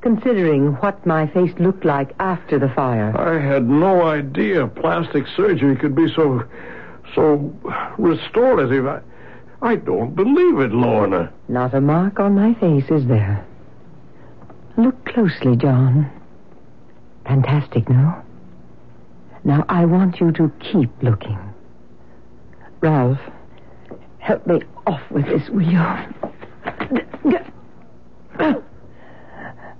Considering 0.00 0.74
what 0.74 1.04
my 1.04 1.26
face 1.26 1.52
looked 1.58 1.84
like 1.84 2.14
after 2.20 2.58
the 2.58 2.68
fire. 2.68 3.14
I 3.18 3.40
had 3.40 3.68
no 3.68 4.02
idea 4.02 4.68
plastic 4.68 5.26
surgery 5.36 5.76
could 5.76 5.96
be 5.96 6.06
so, 6.14 6.44
so 7.14 7.52
restorative. 7.98 8.86
I, 8.86 9.00
I 9.62 9.76
don't 9.76 10.14
believe 10.14 10.58
it, 10.58 10.72
Lorna. 10.72 11.32
Not 11.48 11.74
a 11.74 11.80
mark 11.80 12.18
on 12.18 12.34
my 12.34 12.54
face, 12.54 12.90
is 12.90 13.06
there? 13.06 13.44
Look 14.76 15.04
closely, 15.06 15.56
John. 15.56 16.10
Fantastic, 17.26 17.88
no? 17.88 18.22
Now, 19.44 19.64
I 19.68 19.84
want 19.84 20.20
you 20.20 20.32
to 20.32 20.50
keep 20.60 20.90
looking. 21.02 21.38
Ralph, 22.80 23.18
help 24.18 24.46
me 24.46 24.62
off 24.86 25.02
with 25.10 25.26
this, 25.26 25.48
will 25.50 25.62
you? 25.62 25.80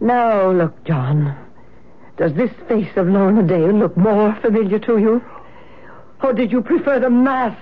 Now, 0.00 0.50
look, 0.50 0.82
John. 0.84 1.36
Does 2.16 2.32
this 2.34 2.50
face 2.68 2.90
of 2.96 3.06
Lorna 3.06 3.42
Dale 3.42 3.72
look 3.72 3.96
more 3.96 4.36
familiar 4.40 4.78
to 4.80 4.98
you? 4.98 5.22
Or 6.22 6.32
did 6.32 6.52
you 6.52 6.60
prefer 6.62 7.00
the 7.00 7.10
mask 7.10 7.56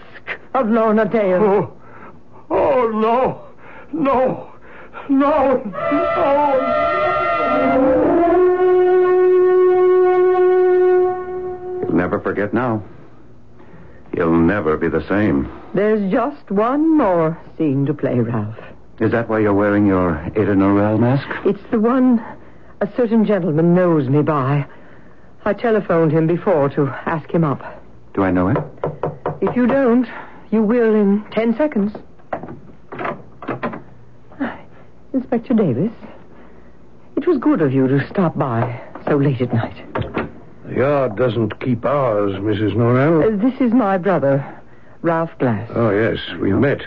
of 0.55 0.69
Lorna 0.69 1.05
Dale? 1.09 1.43
Oh, 1.43 1.73
oh 2.51 2.91
no, 2.91 3.43
no, 3.93 4.53
no, 5.09 5.63
no. 5.65 6.99
You'll 11.83 11.93
never 11.97 12.21
forget 12.21 12.53
now. 12.53 12.83
You'll 14.17 14.37
never 14.37 14.77
be 14.77 14.89
the 14.89 15.07
same. 15.09 15.51
There's 15.75 16.11
just 16.11 16.51
one 16.51 16.97
more 16.97 17.39
scene 17.57 17.87
to 17.87 17.95
play, 17.95 18.19
Ralph. 18.19 18.59
Is 19.01 19.13
that 19.13 19.29
why 19.29 19.39
you're 19.39 19.55
wearing 19.55 19.87
your 19.87 20.17
Ada 20.35 20.57
Norrell 20.57 20.99
mask? 20.99 21.29
It's 21.47 21.63
the 21.71 21.79
one 21.79 22.19
a 22.81 22.89
certain 22.97 23.25
gentleman 23.25 23.75
knows 23.75 24.09
me 24.09 24.23
by. 24.23 24.67
I 25.45 25.53
telephoned 25.53 26.11
him 26.11 26.27
before 26.27 26.69
to 26.71 26.89
ask 27.07 27.31
him 27.31 27.45
up. 27.45 27.78
Do 28.19 28.25
I 28.25 28.33
know 28.33 28.49
him? 28.49 28.57
If 29.41 29.55
you 29.55 29.69
don't, 29.69 30.05
you 30.51 30.61
will 30.61 30.93
in 30.93 31.25
ten 31.31 31.57
seconds. 31.57 31.93
Inspector 35.13 35.55
Davis, 35.55 35.93
it 37.17 37.29
was 37.29 37.39
good 37.39 37.63
of 37.63 37.73
you 37.73 37.87
to 37.87 38.05
stop 38.09 38.37
by 38.37 38.83
so 39.07 39.19
late 39.19 39.41
at 39.41 39.55
night. 39.55 39.77
The 40.65 40.75
yard 40.75 41.15
doesn't 41.15 41.61
keep 41.61 41.85
hours, 41.85 42.33
Mrs. 42.41 42.75
Norrell. 42.75 43.23
Uh, 43.23 43.49
this 43.49 43.61
is 43.61 43.73
my 43.73 43.97
brother, 43.97 44.45
Ralph 45.03 45.39
Glass. 45.39 45.71
Oh, 45.73 45.91
yes, 45.91 46.19
we 46.41 46.53
met. 46.53 46.81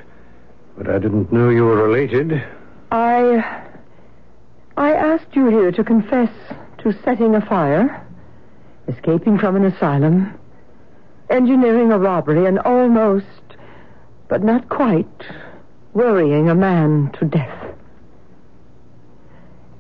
But 0.77 0.89
I 0.89 0.99
didn't 0.99 1.31
know 1.31 1.47
you 1.47 1.63
were 1.63 1.81
related. 1.81 2.43
I. 2.91 3.63
I 4.75 4.91
asked 4.91 5.33
you 5.33 5.47
here 5.47 5.71
to 5.71 5.83
confess 5.85 6.29
to 6.79 6.91
setting 7.05 7.35
a 7.35 7.45
fire, 7.45 8.05
escaping 8.89 9.39
from 9.39 9.55
an 9.55 9.63
asylum, 9.63 10.37
engineering 11.31 11.91
a 11.91 11.97
robbery, 11.97 12.45
and 12.45 12.59
almost, 12.59 13.25
but 14.27 14.43
not 14.43 14.69
quite, 14.69 15.25
worrying 15.93 16.49
a 16.49 16.55
man 16.55 17.11
to 17.19 17.25
death. 17.25 17.75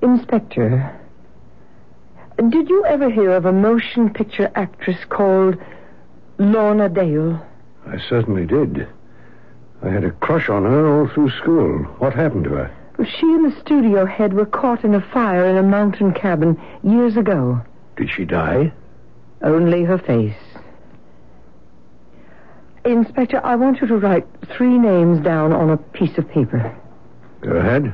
Inspector, 0.01 0.99
did 2.49 2.69
you 2.69 2.83
ever 2.85 3.09
hear 3.09 3.31
of 3.31 3.45
a 3.45 3.51
motion 3.51 4.11
picture 4.11 4.51
actress 4.55 4.97
called 5.09 5.57
Lorna 6.39 6.89
Dale? 6.89 7.45
I 7.85 7.97
certainly 8.09 8.45
did. 8.45 8.87
I 9.83 9.89
had 9.89 10.03
a 10.03 10.11
crush 10.11 10.49
on 10.49 10.63
her 10.63 10.87
all 10.87 11.07
through 11.07 11.31
school. 11.31 11.83
What 11.99 12.13
happened 12.13 12.45
to 12.45 12.51
her? 12.51 12.71
She 13.03 13.25
and 13.25 13.51
the 13.51 13.59
studio 13.61 14.05
head 14.05 14.33
were 14.33 14.45
caught 14.45 14.83
in 14.83 14.93
a 14.93 15.01
fire 15.01 15.45
in 15.45 15.57
a 15.57 15.63
mountain 15.63 16.13
cabin 16.13 16.59
years 16.83 17.17
ago. 17.17 17.61
Did 17.95 18.09
she 18.09 18.25
die? 18.25 18.71
Only 19.41 19.83
her 19.83 19.97
face. 19.97 20.35
Inspector, 22.83 23.39
I 23.45 23.55
want 23.55 23.79
you 23.79 23.87
to 23.87 23.97
write 23.97 24.25
three 24.57 24.77
names 24.77 25.23
down 25.23 25.53
on 25.53 25.69
a 25.69 25.77
piece 25.77 26.17
of 26.17 26.27
paper. 26.29 26.75
Go 27.41 27.51
ahead. 27.51 27.93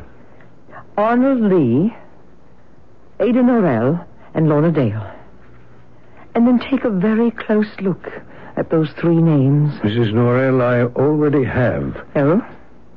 Arnold 0.98 1.42
Lee, 1.42 1.96
Ada 3.20 3.42
Norrell, 3.42 4.06
and 4.34 4.48
Lorna 4.48 4.72
Dale. 4.72 5.06
And 6.36 6.48
then 6.48 6.60
take 6.60 6.84
a 6.84 6.90
very 6.90 7.32
close 7.32 7.70
look 7.82 8.08
at 8.56 8.70
those 8.70 8.90
three 9.00 9.18
names. 9.18 9.74
Mrs. 9.82 10.14
Norrell, 10.14 10.62
I 10.62 10.84
already 11.00 11.44
have. 11.44 12.06
Oh? 12.16 12.46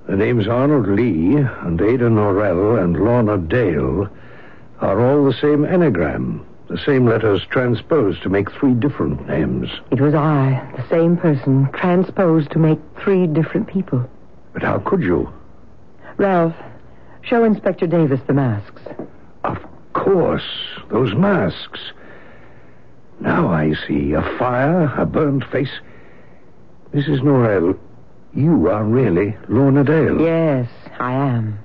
The 0.08 0.16
names 0.16 0.48
Arnold 0.48 0.88
Lee 0.88 1.36
and 1.36 1.80
Ada 1.80 2.08
Norrell 2.08 2.82
and 2.82 2.96
Lorna 2.98 3.38
Dale 3.38 4.08
are 4.80 5.00
all 5.00 5.24
the 5.24 5.36
same 5.40 5.64
anagram, 5.64 6.46
the 6.70 6.78
same 6.78 7.04
letters 7.04 7.42
transposed 7.50 8.22
to 8.22 8.28
make 8.28 8.48
three 8.52 8.74
different 8.74 9.26
names. 9.26 9.68
It 9.90 10.00
was 10.00 10.14
I, 10.14 10.72
the 10.76 10.88
same 10.88 11.16
person, 11.16 11.68
transposed 11.74 12.52
to 12.52 12.60
make 12.60 12.78
three 13.02 13.26
different 13.26 13.66
people. 13.66 14.08
But 14.52 14.62
how 14.62 14.78
could 14.78 15.02
you? 15.02 15.32
Ralph, 16.16 16.54
show 17.22 17.42
Inspector 17.42 17.84
Davis 17.88 18.20
the 18.28 18.34
masks. 18.34 18.82
Of 19.42 19.58
course, 19.94 20.46
those 20.90 21.12
masks. 21.12 21.80
Now 23.18 23.48
I 23.48 23.74
see 23.88 24.12
a 24.12 24.22
fire, 24.38 24.94
a 24.96 25.04
burned 25.04 25.44
face. 25.50 25.72
Mrs. 26.94 27.20
Norrell, 27.20 27.76
you 28.32 28.68
are 28.68 28.84
really 28.84 29.36
Lorna 29.48 29.82
Dale. 29.82 30.20
Yes, 30.20 30.68
I 31.00 31.14
am. 31.14 31.58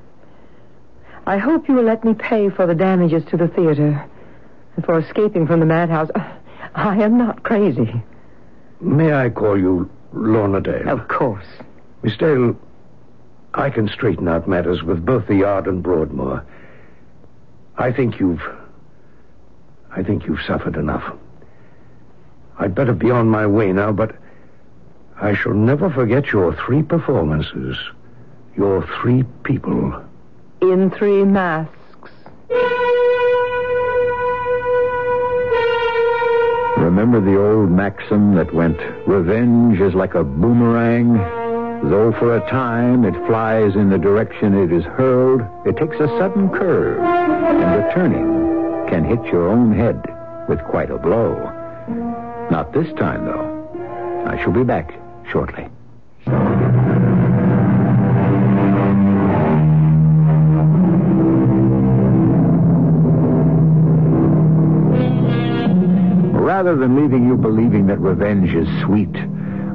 I 1.28 1.38
hope 1.38 1.68
you 1.68 1.76
will 1.76 1.84
let 1.84 2.04
me 2.04 2.16
pay 2.16 2.50
for 2.50 2.66
the 2.66 2.76
damages 2.76 3.24
to 3.30 3.38
the 3.38 3.48
theater 3.48 4.04
for 4.84 5.00
escaping 5.00 5.48
from 5.48 5.60
the 5.60 5.66
madhouse. 5.66 6.10
I 6.76 7.02
am 7.02 7.18
not 7.18 7.44
crazy. 7.44 8.04
May 8.82 9.14
I 9.14 9.30
call 9.30 9.58
you 9.58 9.90
Lorna 10.12 10.62
Dale? 10.62 10.90
Of 10.90 11.08
course. 11.08 11.46
Miss 12.04 12.18
Dale, 12.18 12.58
I 13.54 13.70
can 13.70 13.88
straighten 13.88 14.28
out 14.28 14.48
matters 14.48 14.84
with 14.84 15.06
both 15.06 15.28
the 15.28 15.36
Yard 15.36 15.68
and 15.68 15.82
Broadmoor. 15.82 16.46
I 17.78 17.92
think 17.92 18.20
you've. 18.20 18.42
I 19.96 20.04
think 20.04 20.26
you've 20.26 20.42
suffered 20.46 20.76
enough. 20.76 21.04
I'd 22.60 22.76
better 22.76 22.94
be 22.94 23.12
on 23.12 23.28
my 23.30 23.48
way 23.48 23.72
now, 23.72 23.92
but 23.94 24.16
I 25.22 25.34
shall 25.36 25.54
never 25.54 25.90
forget 25.90 26.28
your 26.28 26.54
three 26.66 26.84
performances. 26.84 27.78
Your 28.58 28.86
three 29.02 29.24
people. 29.44 30.04
in 30.62 30.90
three 30.92 31.24
masks. 31.24 31.72
Remember 36.96 37.20
the 37.20 37.38
old 37.38 37.72
maxim 37.72 38.36
that 38.36 38.54
went, 38.54 38.80
revenge 39.06 39.82
is 39.82 39.94
like 39.94 40.16
a 40.16 40.24
boomerang? 40.24 41.16
Though 41.90 42.14
for 42.14 42.38
a 42.38 42.50
time 42.50 43.04
it 43.04 43.14
flies 43.28 43.76
in 43.76 43.90
the 43.90 43.98
direction 43.98 44.56
it 44.56 44.72
is 44.72 44.86
hurled, 44.86 45.42
it 45.66 45.76
takes 45.76 45.98
a 45.98 46.08
sudden 46.18 46.48
curve, 46.52 46.98
and 47.04 47.84
returning 47.84 48.88
can 48.88 49.04
hit 49.04 49.22
your 49.26 49.50
own 49.50 49.76
head 49.76 50.02
with 50.48 50.64
quite 50.64 50.90
a 50.90 50.98
blow. 50.98 51.36
Not 52.50 52.72
this 52.72 52.88
time, 52.94 53.26
though. 53.26 54.24
I 54.26 54.42
shall 54.42 54.54
be 54.54 54.64
back 54.64 54.94
shortly. 55.30 55.68
Rather 66.66 66.80
than 66.80 66.96
leaving 67.00 67.28
you 67.28 67.38
believing 67.38 67.86
that 67.86 68.00
revenge 68.00 68.52
is 68.56 68.68
sweet, 68.82 69.16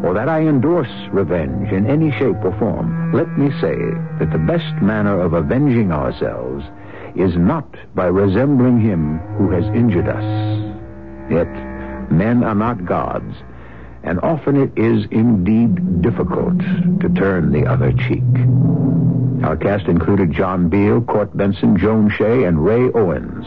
or 0.02 0.12
that 0.12 0.28
I 0.28 0.40
endorse 0.40 0.90
revenge 1.12 1.70
in 1.70 1.86
any 1.86 2.10
shape 2.10 2.42
or 2.42 2.50
form, 2.58 3.12
let 3.12 3.28
me 3.38 3.48
say 3.60 3.76
that 4.18 4.32
the 4.32 4.38
best 4.38 4.74
manner 4.82 5.20
of 5.20 5.32
avenging 5.32 5.92
ourselves 5.92 6.64
is 7.14 7.36
not 7.36 7.76
by 7.94 8.06
resembling 8.06 8.80
him 8.80 9.18
who 9.38 9.50
has 9.50 9.64
injured 9.66 10.08
us. 10.08 10.24
Yet, 11.30 11.46
men 12.10 12.42
are 12.42 12.56
not 12.56 12.84
gods, 12.84 13.36
and 14.02 14.18
often 14.24 14.56
it 14.56 14.76
is 14.76 15.06
indeed 15.12 16.02
difficult 16.02 16.58
to 16.58 17.08
turn 17.14 17.52
the 17.52 17.66
other 17.66 17.92
cheek. 17.92 18.24
Our 19.44 19.56
cast 19.56 19.86
included 19.86 20.32
John 20.32 20.68
Beal, 20.68 21.02
Court 21.02 21.36
Benson, 21.36 21.76
Joan 21.78 22.10
Shay, 22.10 22.42
and 22.46 22.64
Ray 22.64 22.90
Owens. 22.90 23.46